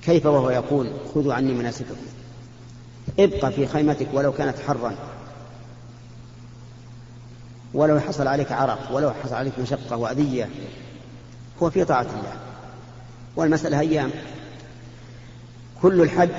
كيف 0.04 0.26
وهو 0.26 0.50
يقول 0.50 0.92
خذوا 1.16 1.34
عني 1.34 1.54
مناسككم 1.54 1.96
ابقى 3.20 3.52
في 3.52 3.68
خيمتك 3.68 4.08
ولو 4.14 4.32
كانت 4.32 4.60
حرا. 4.68 4.96
ولو 7.74 8.00
حصل 8.00 8.28
عليك 8.28 8.52
عرق 8.52 8.92
ولو 8.92 9.12
حصل 9.12 9.36
عليك 9.36 9.54
مشقة 9.60 9.98
وأذية 9.98 10.50
هو 11.64 11.70
في 11.70 11.86
طاعة 11.86 12.02
الله. 12.02 12.34
والمسألة 13.36 13.80
أيام. 13.80 14.12
كل 15.82 16.02
الحج 16.02 16.30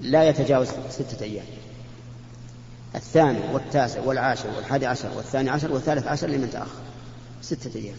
لا 0.00 0.28
يتجاوز 0.28 0.68
ستة 0.90 1.24
أيام. 1.24 1.46
الثاني 2.94 3.38
والتاسع 3.52 4.00
والعاشر 4.00 4.48
والحادي 4.56 4.86
عشر 4.86 5.08
والثاني 5.16 5.50
عشر 5.50 5.72
والثالث 5.72 6.06
عشر 6.06 6.26
لمن 6.26 6.50
تأخر. 6.50 6.80
ستة 7.42 7.78
أيام. 7.78 7.96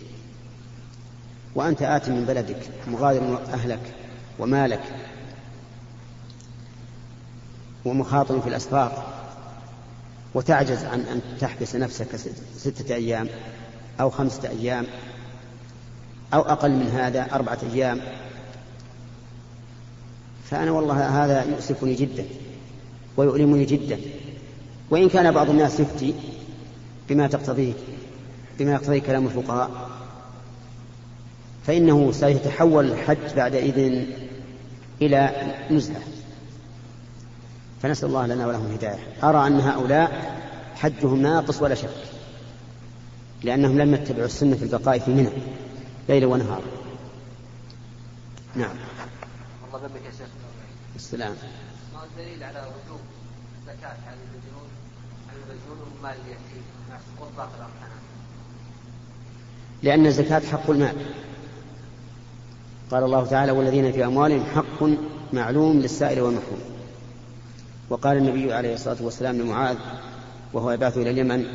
وأنت 1.56 1.82
آت 1.82 2.10
من 2.10 2.26
بلدك 2.26 2.70
مغادر 2.88 3.40
أهلك 3.54 3.94
ومالك 4.40 4.84
ومخاطر 7.86 8.42
في 8.42 8.50
الأسفار 8.50 9.18
وتعجز 10.34 10.84
عن 10.84 11.00
أن 11.00 11.22
تحبس 11.40 11.76
نفسك 11.76 12.16
ستة 12.58 12.96
أيام 12.96 13.30
أو 14.00 14.10
خمسة 14.10 14.50
أيام 14.50 14.86
أو 16.34 16.42
أقل 16.42 16.72
من 16.72 16.90
هذا 16.90 17.36
أربعة 17.36 17.60
أيام 17.74 18.02
فأنا 20.50 20.72
والله 20.72 21.24
هذا 21.26 21.44
يؤسفني 21.44 21.94
جدا 21.94 22.26
ويؤلمني 23.18 23.66
جدا. 23.66 24.00
وإن 24.90 25.10
كان 25.10 25.32
بعض 25.32 25.50
الناس 25.50 25.80
يفتي 25.80 26.14
بما 27.10 27.28
تقتضيه 27.28 27.74
بما 28.60 28.72
يقتضيه 28.72 29.00
كلام 29.00 29.26
الفقهاء 29.26 29.90
فإنه 31.68 32.12
سيتحول 32.12 32.92
الحج 32.92 33.36
بعد 33.36 33.56
إذن 33.56 34.06
إلى 35.02 35.32
نزهة. 35.72 36.02
فنسأل 37.82 38.10
الله 38.10 38.28
لنا 38.28 38.48
ولهم 38.48 38.66
الهداية. 38.66 39.00
أرى 39.24 39.48
أن 39.48 39.60
هؤلاء 39.60 40.38
حجهم 40.76 41.22
ناقص 41.22 41.62
ولا 41.62 41.76
شك 41.76 41.90
لأنهم 43.44 43.78
لم 43.78 43.94
يتبعوا 43.94 44.26
السنة 44.26 44.56
في 44.56 44.64
البقاء 44.64 45.00
في 45.00 45.12
منى 45.12 45.30
ليلا 46.10 46.26
ونهارا. 46.26 46.62
نعم. 48.56 48.76
بك 49.82 50.06
يا 50.06 50.12
شيخ. 50.12 50.28
السلام. 50.96 51.36
ما 51.94 52.04
الدليل 52.04 52.44
على 52.44 52.60
وجوب 52.60 53.00
زكاة 53.68 53.98
على 54.08 54.18
المجنون 54.24 54.70
على 55.30 55.38
المجنون 55.38 55.94
والمال 55.94 56.18
اليتيم 56.26 56.64
مع 56.90 56.98
سقوط 56.98 57.30
باقي 57.38 57.50
الأركان 57.50 57.98
لأن 59.84 60.06
الزكاة 60.06 60.40
حق 60.40 60.70
المال. 60.70 60.96
قال 62.92 63.04
الله 63.04 63.26
تعالى 63.26 63.52
والذين 63.52 63.92
في 63.92 64.06
أموالهم 64.06 64.44
حق 64.56 64.84
معلوم 65.34 65.80
للسائل 65.80 66.22
والمحروم. 66.22 66.62
وقال 67.90 68.18
النبي 68.18 68.54
عليه 68.54 68.74
الصلاة 68.74 68.98
والسلام 69.02 69.38
لمعاذ 69.38 69.78
وهو 70.54 70.72
يبعث 70.72 70.98
إلى 70.98 71.10
اليمن 71.10 71.46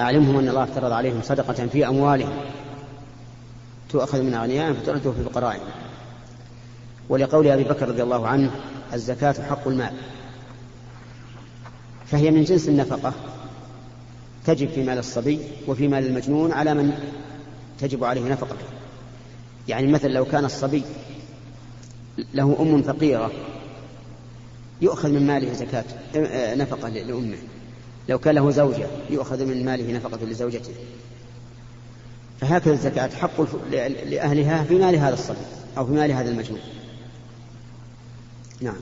أعلمهم 0.00 0.38
أن 0.38 0.48
الله 0.48 0.64
افترض 0.64 0.92
عليهم 0.92 1.22
صدقة 1.22 1.66
في 1.66 1.88
أموالهم. 1.88 2.44
تؤخذ 3.88 4.22
من 4.22 4.34
أغنيائهم 4.34 4.74
فترد 4.74 5.00
في 5.00 5.24
فقرائهم 5.24 5.81
ولقول 7.12 7.46
أبي 7.46 7.64
بكر 7.64 7.88
رضي 7.88 8.02
الله 8.02 8.28
عنه 8.28 8.50
الزكاة 8.92 9.34
حق 9.48 9.68
المال. 9.68 9.92
فهي 12.06 12.30
من 12.30 12.44
جنس 12.44 12.68
النفقة. 12.68 13.12
تجب 14.46 14.68
في 14.68 14.82
مال 14.82 14.98
الصبي 14.98 15.38
وفي 15.68 15.88
مال 15.88 16.06
المجنون 16.06 16.52
على 16.52 16.74
من 16.74 16.92
تجب 17.78 18.04
عليه 18.04 18.22
نفقته. 18.22 18.66
يعني 19.68 19.86
مثلا 19.86 20.10
لو 20.10 20.24
كان 20.24 20.44
الصبي 20.44 20.82
له 22.34 22.56
أم 22.60 22.82
فقيرة 22.82 23.30
يؤخذ 24.80 25.10
من 25.10 25.26
ماله 25.26 25.52
زكاة 25.52 25.84
نفقة 26.54 26.88
لأمه. 26.88 27.38
لو 28.08 28.18
كان 28.18 28.34
له 28.34 28.50
زوجة 28.50 28.86
يؤخذ 29.10 29.44
من 29.44 29.64
ماله 29.64 29.92
نفقة 29.92 30.26
لزوجته. 30.26 30.72
فهكذا 32.40 32.74
الزكاة 32.74 33.08
حق 33.08 33.40
لأهلها 34.04 34.64
في 34.64 34.74
مال 34.74 34.96
هذا 34.96 35.14
الصبي 35.14 35.38
أو 35.78 35.86
في 35.86 35.92
مال 35.92 36.12
هذا 36.12 36.30
المجنون. 36.30 36.60
نعم. 38.62 38.76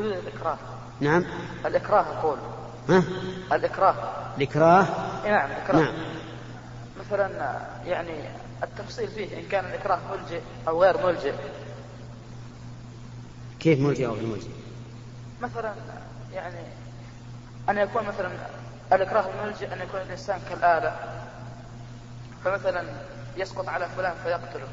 الإكراه. 0.00 0.58
نعم. 1.00 1.24
الإكراه 1.66 2.00
أقول. 2.00 2.38
ها؟ 2.88 3.02
الإكراه. 3.52 3.94
الإكراه؟ 4.36 4.86
نعم 5.24 5.50
الإكراه. 5.50 5.80
نعم. 5.80 5.94
مثلا 7.00 7.58
يعني 7.84 8.28
التفصيل 8.62 9.08
فيه 9.08 9.38
إن 9.38 9.48
كان 9.50 9.64
الإكراه 9.64 9.98
ملجئ 10.12 10.40
أو 10.68 10.82
غير 10.82 11.06
ملجئ. 11.06 11.34
كيف 13.60 13.80
ملجئ 13.80 14.06
أو 14.06 14.14
غير 14.14 14.26
ملجئ؟ 14.26 14.50
مثلا 15.42 15.74
يعني 16.32 16.60
أن 17.68 17.78
يكون 17.78 18.02
مثلا 18.06 18.30
الإكراه 18.92 19.24
الملجئ 19.30 19.72
أن 19.72 19.78
يكون 19.78 20.00
الإنسان 20.00 20.38
كالآلة. 20.50 20.96
فمثلا 22.44 22.82
يسقط 23.36 23.68
على 23.68 23.86
فلان 23.96 24.12
فيقتله. 24.24 24.68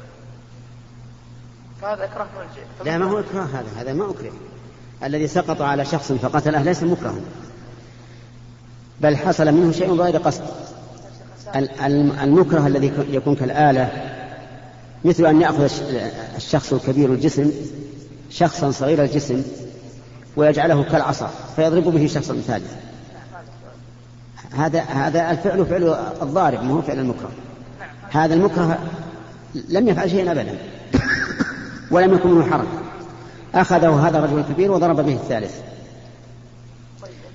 فهذا 1.82 2.04
إكراه 2.04 2.26
ملجئ. 2.38 2.90
لا 2.90 2.98
ما 2.98 3.10
هو 3.10 3.20
إكراه 3.20 3.44
هذا. 3.44 3.68
هذا 3.80 3.92
ما 3.92 4.10
أكره. 4.10 4.32
الذي 5.04 5.26
سقط 5.26 5.62
على 5.62 5.84
شخص 5.84 6.12
فقتله 6.12 6.62
ليس 6.62 6.82
مكرها. 6.82 7.20
بل 9.00 9.16
حصل 9.16 9.52
منه 9.52 9.72
شيء 9.72 9.94
غير 9.94 10.16
قصد. 10.16 10.44
المكره 12.22 12.66
الذي 12.66 12.92
يكون 13.08 13.34
كالآلة 13.36 14.10
مثل 15.04 15.26
أن 15.26 15.40
يأخذ 15.40 15.70
الشخص 16.36 16.72
الكبير 16.72 17.12
الجسم 17.12 17.52
شخصا 18.30 18.70
صغير 18.70 19.02
الجسم 19.02 19.42
ويجعله 20.36 20.84
كالعصا 20.84 21.30
فيضرب 21.56 21.84
به 21.84 22.06
شخصا 22.06 22.34
ثالث 22.46 22.72
هذا 24.56 24.80
هذا 24.80 25.30
الفعل 25.30 25.66
فعل 25.66 25.82
الضارب 26.22 26.62
ما 26.62 26.74
هو 26.74 26.82
فعل 26.82 26.98
المكره. 26.98 27.30
هذا 28.10 28.34
المكره 28.34 28.78
لم 29.54 29.88
يفعل 29.88 30.10
شيئا 30.10 30.32
ابدا 30.32 30.58
ولم 31.90 32.14
يكن 32.14 32.28
منه 32.28 32.50
حرج. 32.50 32.66
أخذه 33.54 34.08
هذا 34.08 34.18
الرجل 34.18 34.38
الكبير 34.38 34.72
وضرب 34.72 34.96
به 34.96 35.12
الثالث. 35.12 35.60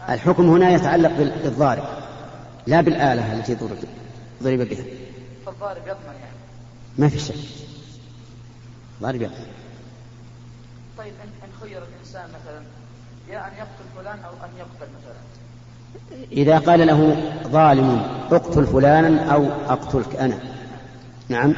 الحكم 0.09 0.49
هنا 0.49 0.69
يتعلق 0.69 1.11
بالضارب 1.43 1.83
لا 2.67 2.81
بالآلة 2.81 3.33
التي 3.33 3.55
ضرب 3.55 3.77
ضرب 4.43 4.59
بها. 4.59 4.83
فالضارب 5.45 5.81
يضمن 5.87 6.05
يعني. 6.05 6.35
ما 6.97 7.09
في 7.09 7.19
شك. 7.19 7.35
ضارب 9.01 9.21
يضمن. 9.21 9.45
طيب 10.97 11.13
إن 11.23 11.49
خير 11.61 11.81
الإنسان 11.83 12.29
مثلا 12.29 12.61
يا 13.29 13.47
أن 13.47 13.51
يقتل 13.57 13.85
فلان 13.95 14.19
أو 14.19 14.31
أن 14.31 14.57
يقتل 14.57 14.91
مثلا. 15.01 15.48
إذا 16.31 16.57
قال 16.57 16.87
له 16.87 17.17
ظالم 17.47 18.01
اقتل 18.31 18.67
فلانا 18.67 19.33
أو 19.33 19.45
أقتلك 19.69 20.15
أنا. 20.15 20.39
نعم. 21.29 21.53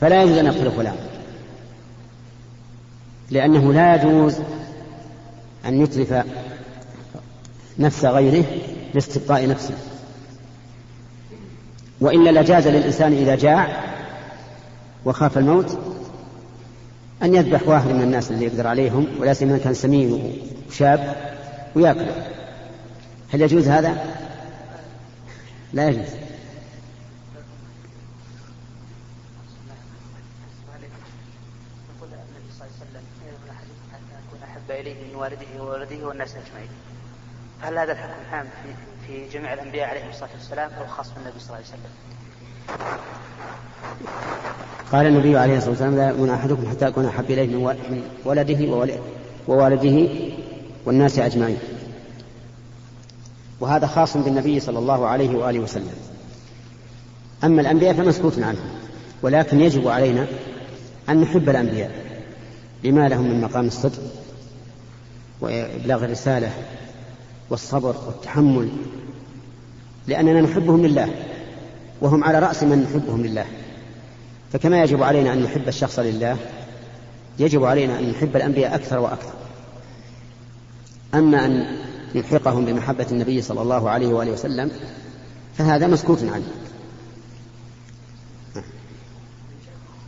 فلا 0.00 0.22
يجوز 0.22 0.38
أن 0.38 0.46
يقتل 0.46 0.70
فلان. 0.70 0.96
لأنه 3.30 3.72
لا 3.72 3.94
يجوز 3.94 4.36
أن 5.66 5.82
يتلف 5.82 6.14
نفس 7.78 8.04
غيره 8.04 8.44
لاستبقاء 8.94 9.48
نفسه. 9.48 9.74
وإلا 12.00 12.40
لجاز 12.40 12.68
للإنسان 12.68 13.12
إذا 13.12 13.34
جاع 13.34 13.84
وخاف 15.04 15.38
الموت 15.38 15.78
أن 17.22 17.34
يذبح 17.34 17.68
واحد 17.68 17.88
من 17.90 18.02
الناس 18.02 18.30
اللي 18.30 18.44
يقدر 18.44 18.66
عليهم 18.66 19.06
ولا 19.20 19.32
سيما 19.32 19.58
كان 19.58 19.74
سمين 19.74 20.32
وشاب 20.68 21.16
ويأكله. 21.74 22.37
هل 23.32 23.42
يجوز 23.42 23.68
هذا؟ 23.68 24.14
لا 25.72 25.88
يجوز. 25.88 26.28
إليه 34.80 34.94
من 34.94 35.14
والده 35.14 35.62
وولده 35.62 36.06
والناس 36.06 36.30
أجمعين 36.30 36.68
هل 37.60 37.78
هذا 37.78 37.92
الحكم 37.92 38.12
عام 38.32 38.46
في, 38.46 38.72
في 39.06 39.38
جميع 39.38 39.52
الأنبياء 39.52 39.88
عليهم 39.88 40.08
الصلاة 40.10 40.30
والسلام 40.34 40.70
أو 40.80 40.86
خاص 40.86 41.10
بالنبي 41.14 41.38
صلى 41.38 41.46
الله 41.46 41.56
عليه 41.56 41.66
وسلم؟ 41.66 41.90
قال 44.92 45.06
النبي 45.06 45.38
عليه 45.38 45.56
الصلاة 45.56 45.70
والسلام 45.70 45.96
لا 45.96 46.08
يؤمن 46.08 46.30
أحدكم 46.30 46.70
حتى 46.70 46.88
أكون 46.88 47.06
أحب 47.06 47.30
إليه 47.30 47.56
من 47.56 48.02
ولده 48.24 48.72
ووالده 48.72 49.00
ووالده 49.48 50.08
والناس 50.86 51.18
أجمعين. 51.18 51.58
وهذا 53.60 53.86
خاص 53.86 54.16
بالنبي 54.16 54.60
صلى 54.60 54.78
الله 54.78 55.06
عليه 55.06 55.36
وآله 55.36 55.60
وسلم. 55.60 55.94
أما 57.44 57.60
الأنبياء 57.60 57.94
فمسكوت 57.94 58.38
عنهم 58.38 58.68
ولكن 59.22 59.60
يجب 59.60 59.88
علينا 59.88 60.26
أن 61.08 61.20
نحب 61.20 61.48
الأنبياء 61.48 61.90
لما 62.84 63.08
لهم 63.08 63.30
من 63.30 63.40
مقام 63.40 63.66
الصدق 63.66 64.02
وإبلاغ 65.40 66.04
الرسالة 66.04 66.50
والصبر 67.50 67.96
والتحمل 68.06 68.68
لأننا 70.06 70.40
نحبهم 70.40 70.86
لله 70.86 71.08
وهم 72.00 72.24
على 72.24 72.38
رأس 72.38 72.62
من 72.62 72.82
نحبهم 72.82 73.26
لله. 73.26 73.46
فكما 74.52 74.82
يجب 74.82 75.02
علينا 75.02 75.32
أن 75.32 75.42
نحب 75.42 75.68
الشخص 75.68 75.98
لله 75.98 76.36
يجب 77.38 77.64
علينا 77.64 77.98
أن 77.98 78.10
نحب 78.10 78.36
الأنبياء 78.36 78.74
أكثر 78.74 78.98
وأكثر. 78.98 79.32
أما 81.14 81.44
أن 81.44 81.78
نلحقهم 82.14 82.64
بمحبة 82.64 83.06
النبي 83.12 83.42
صلى 83.42 83.62
الله 83.62 83.90
عليه 83.90 84.14
وآله 84.14 84.32
وسلم 84.32 84.70
فهذا 85.54 85.86
مسكوت 85.86 86.22
عنه 86.22 86.46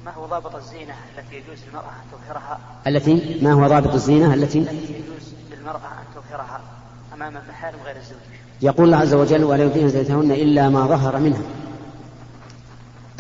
ما 0.05 0.11
هو 0.15 0.27
ضابط 0.27 0.55
الزينة 0.55 0.95
التي 1.19 1.37
يجوز 1.37 1.59
للمرأة 1.69 1.89
أن 1.89 2.05
تظهرها؟ 2.13 2.61
التي؟ 2.87 3.39
ما 3.43 3.53
هو 3.53 3.69
ضابط 3.69 3.95
الزينة 3.95 4.35
التي؟ 4.35 4.59
التي 4.59 4.75
يجوز 4.75 5.35
للمرأة 5.53 5.77
أن 5.77 6.05
تظهرها 6.15 6.61
أمام 7.15 7.37
المحارم 7.37 7.79
غير 7.85 7.97
الزوج. 7.97 8.19
يقول 8.63 8.87
الله 8.87 8.97
عز 8.97 9.15
وجل 9.15 9.45
ولا 9.45 9.65
يبدين 9.65 9.89
زينتهن 9.89 10.33
إلا 10.33 10.69
ما 10.69 10.87
ظهر 10.87 11.19
منها. 11.19 11.43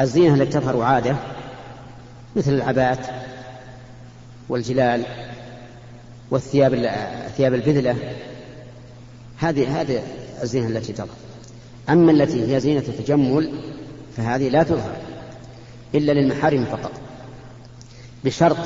الزينة 0.00 0.34
التي 0.34 0.60
تظهر 0.60 0.82
عادة 0.82 1.16
مثل 2.36 2.50
العبات 2.50 3.06
والجلال 4.48 5.04
والثياب 6.30 6.90
ثياب 7.36 7.54
البذلة 7.54 7.96
هذه 9.40 9.80
هذه 9.80 10.02
الزينة 10.42 10.68
التي 10.68 10.92
تظهر 10.92 11.16
أما 11.88 12.12
التي 12.12 12.54
هي 12.54 12.60
زينة 12.60 12.84
التجمل 12.88 13.52
فهذه 14.16 14.48
لا 14.48 14.62
تظهر 14.62 14.96
إلا 15.94 16.12
للمحارم 16.12 16.64
فقط. 16.64 16.92
بشرط 18.24 18.56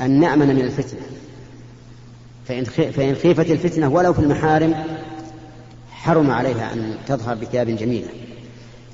أن 0.00 0.20
نأمن 0.20 0.46
من 0.46 0.60
الفتنة. 0.60 1.00
فإن 2.48 2.64
فإن 2.64 3.14
خيفت 3.14 3.50
الفتنة 3.50 3.88
ولو 3.88 4.12
في 4.12 4.18
المحارم 4.18 4.74
حرم 5.90 6.30
عليها 6.30 6.72
أن 6.72 6.94
تظهر 7.06 7.34
بثياب 7.34 7.66
جميلة 7.66 8.08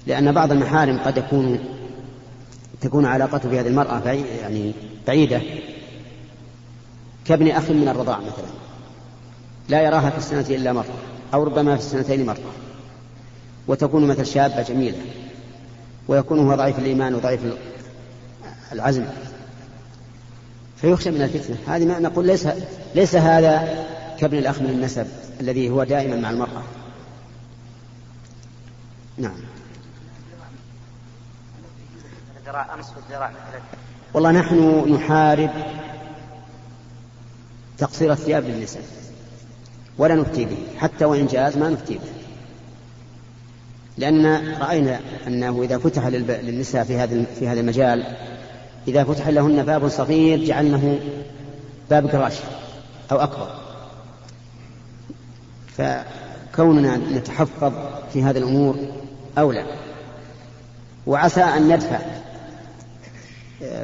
لأن 0.06 0.32
بعض 0.32 0.52
المحارم 0.52 0.98
قد 0.98 1.16
يكون 1.16 1.58
تكون 2.80 3.06
علاقته 3.06 3.48
بهذه 3.48 3.66
المرأة 3.66 4.08
يعني 4.40 4.72
بعيدة. 5.06 5.40
كابن 7.24 7.48
أخ 7.48 7.70
من 7.70 7.88
الرضاع 7.88 8.18
مثلا. 8.18 8.69
لا 9.70 9.82
يراها 9.82 10.10
في 10.10 10.18
السنة 10.18 10.46
إلا 10.56 10.72
مرة 10.72 10.94
أو 11.34 11.42
ربما 11.42 11.76
في 11.76 11.82
السنتين 11.82 12.26
مرة 12.26 12.52
وتكون 13.68 14.06
مثل 14.06 14.26
شابة 14.26 14.62
جميلة 14.62 14.98
ويكون 16.08 16.38
هو 16.38 16.54
ضعيف 16.54 16.78
الإيمان 16.78 17.14
وضعيف 17.14 17.40
العزم. 18.72 19.04
فيخشى 20.76 21.10
من 21.10 21.22
الفتنة. 21.22 21.56
هذه 21.66 21.84
ما 21.84 21.98
نقول 21.98 22.26
ليس 22.26 22.48
ليس 22.94 23.14
هذا 23.16 23.86
كابن 24.18 24.38
الأخ 24.38 24.60
من 24.62 24.70
النسب 24.70 25.06
الذي 25.40 25.70
هو 25.70 25.84
دائما 25.84 26.16
مع 26.16 26.30
المرأة. 26.30 26.62
نعم. 29.18 29.36
والله 34.14 34.30
نحن 34.30 34.84
نحارب 34.94 35.50
تقصير 37.78 38.12
الثياب 38.12 38.44
للنساء 38.44 38.82
ولا 40.00 40.14
نفتي 40.14 40.44
به. 40.44 40.56
حتى 40.78 41.04
وإن 41.04 41.26
جاز 41.26 41.56
ما 41.56 41.70
نفتي 41.70 41.94
به. 41.94 42.10
لأن 43.98 44.26
رأينا 44.60 45.00
أنه 45.26 45.62
إذا 45.62 45.78
فتح 45.78 46.06
للنساء 46.06 46.84
في 46.84 46.96
هذا 46.96 47.24
في 47.38 47.48
هذا 47.48 47.60
المجال 47.60 48.04
إذا 48.88 49.04
فتح 49.04 49.28
لهن 49.28 49.62
باب 49.62 49.88
صغير 49.88 50.44
جعلنه 50.44 51.00
باب 51.90 52.06
قراش 52.06 52.34
أو 53.12 53.20
أكبر. 53.20 53.48
فكوننا 55.76 56.96
نتحفظ 56.96 57.72
في 58.12 58.22
هذه 58.22 58.38
الأمور 58.38 58.76
أولى. 59.38 59.64
وعسى 61.06 61.42
أن 61.42 61.68
ندفع 61.74 61.98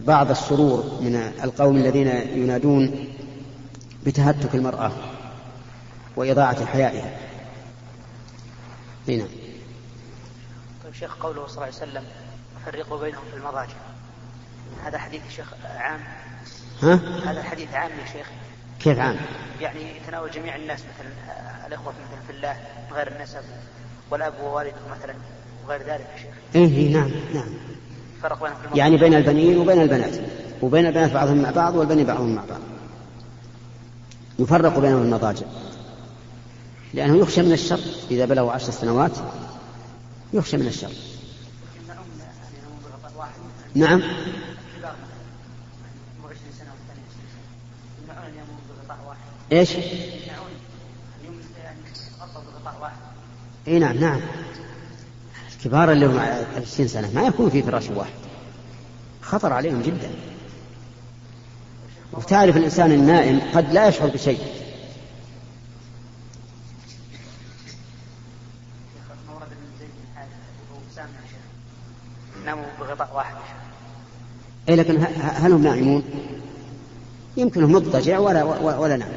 بعض 0.07 0.31
السرور 0.31 0.85
من 1.01 1.17
القوم 1.45 1.77
الذين 1.77 2.07
ينادون 2.35 3.09
بتهتك 4.07 4.55
المرأة. 4.55 4.93
وإضاعة 6.17 6.67
حيائها. 6.67 7.17
هنا 9.09 9.27
طيب 10.85 10.95
شيخ 10.95 11.17
قوله 11.17 11.47
صلى 11.47 11.55
الله 11.55 11.63
عليه 11.63 11.77
وسلم 11.77 12.05
فرقوا 12.67 13.01
بينهم 13.01 13.23
في 13.31 13.37
المضاجع. 13.37 13.75
هذا 14.85 14.99
حديث 14.99 15.23
شيخ 15.37 15.53
عام. 15.65 16.01
ها؟ 16.83 17.01
هذا 17.25 17.41
الحديث 17.41 17.75
عام 17.75 17.91
يا 17.91 18.13
شيخ. 18.13 18.27
كيف 18.81 18.99
عام؟ 18.99 19.17
يعني 19.61 19.97
يتناول 19.97 20.31
جميع 20.31 20.57
الناس 20.57 20.81
مثلا 20.81 21.11
الإخوة 21.67 21.93
مثلا 21.93 22.21
في 22.27 22.33
الله 22.33 22.57
غير 22.93 23.17
النسب 23.17 23.43
والأب 24.11 24.35
ووالده 24.43 24.77
مثلا 24.91 25.15
وغير 25.67 25.81
ذلك 25.81 26.07
يا 26.15 26.23
شيخ. 26.23 26.35
إيه, 26.55 26.77
إيه، 26.77 26.93
نعم 26.93 27.11
نعم. 27.35 27.49
فرق 28.23 28.43
بين 28.43 28.77
يعني 28.79 28.97
بين 28.97 29.15
البنين 29.15 29.59
وبين 29.59 29.83
البنات. 29.83 30.15
وبين 30.63 30.87
البنات 30.87 31.13
بعضهم 31.13 31.43
مع 31.43 31.51
بعض 31.51 31.75
والبنين 31.75 32.07
بعضهم 32.07 32.35
مع 32.35 32.43
بعض. 32.49 32.61
يفرق 34.39 34.79
بينهم 34.79 35.03
المضاجع. 35.03 35.47
لأنه 36.97 37.17
يخشى 37.17 37.43
من 37.43 37.53
الشر. 37.53 37.81
إذا 38.11 38.25
بلغوا 38.25 38.53
عشر 38.53 38.73
سنوات 38.73 39.13
يخشى 40.33 40.57
من 40.57 40.67
الشر. 40.67 40.91
نعم. 43.75 44.03
إيش؟ 49.53 49.71
إي 53.69 53.79
نعم 53.79 53.97
نعم. 53.97 54.21
الكبار 55.53 55.93
اللي 55.93 56.07
هم 56.07 56.19
20 56.19 56.89
سنة 56.89 57.11
ما 57.15 57.23
يكون 57.23 57.51
في 57.51 57.63
فراش 57.63 57.89
واحد. 57.89 58.11
خطر 59.23 59.53
عليهم 59.53 59.83
جدا. 59.83 60.11
وتعرف 62.13 62.57
الإنسان 62.57 62.93
النائم 62.93 63.41
قد 63.55 63.73
لا 63.73 63.89
يشعر 63.89 64.09
بشيء. 64.09 64.66
اي 74.69 74.77
لكن 74.77 75.05
هل 75.21 75.53
هم 75.53 75.63
نائمون؟ 75.63 76.03
يمكنهم 77.37 77.73
مضطجع 77.73 78.19
ولا 78.19 78.45
ولا 78.79 78.97
نام 78.97 79.09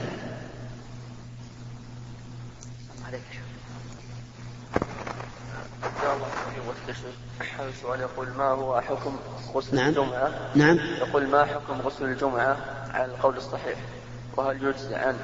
هذا 7.59 7.69
السؤال 7.69 7.99
يقول 7.99 8.27
ما 8.37 8.43
هو 8.43 8.81
حكم 8.81 9.11
غسل 9.55 9.75
نعم. 9.75 9.89
الجمعة؟ 9.89 10.31
نعم. 10.55 10.79
يقول 10.99 11.27
ما 11.27 11.45
حكم 11.45 11.81
غسل 11.85 12.05
الجمعة 12.05 12.57
على 12.93 13.05
القول 13.05 13.37
الصحيح؟ 13.37 13.75
وهل 14.37 14.63
يجزي 14.63 14.95
عن 14.95 15.15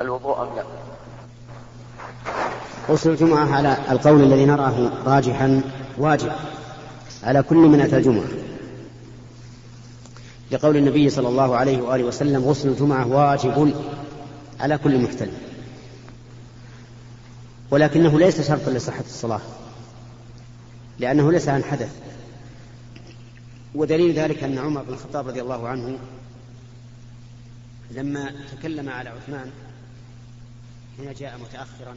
الوضوء 0.00 0.42
أم 0.42 0.48
لا؟ 0.56 0.64
غسل 2.88 3.10
الجمعة 3.10 3.54
على 3.54 3.76
القول 3.90 4.22
الذي 4.22 4.44
نراه 4.44 4.90
راجحا 5.06 5.62
واجب 5.98 6.32
على 7.22 7.42
كل 7.42 7.56
من 7.56 7.80
أتى 7.80 7.96
الجمعة 7.96 8.49
لقول 10.50 10.76
النبي 10.76 11.10
صلى 11.10 11.28
الله 11.28 11.56
عليه 11.56 11.82
وآله 11.82 12.04
وسلم 12.04 12.44
غسل 12.44 12.68
الجمعة 12.68 13.06
واجب 13.06 13.74
على 14.60 14.78
كل 14.78 15.02
محتل 15.02 15.30
ولكنه 17.70 18.18
ليس 18.18 18.48
شرطا 18.48 18.70
لصحة 18.70 19.04
الصلاة 19.06 19.40
لأنه 20.98 21.32
ليس 21.32 21.48
عن 21.48 21.64
حدث. 21.64 21.96
ودليل 23.74 24.12
ذلك 24.12 24.44
أن 24.44 24.58
عمر 24.58 24.82
بن 24.82 24.92
الخطاب 24.92 25.28
رضي 25.28 25.40
الله 25.40 25.68
عنه 25.68 25.98
لما 27.90 28.32
تكلم 28.58 28.88
على 28.88 29.10
عثمان 29.10 29.50
حين 30.96 31.12
جاء 31.12 31.38
متأخرا 31.38 31.96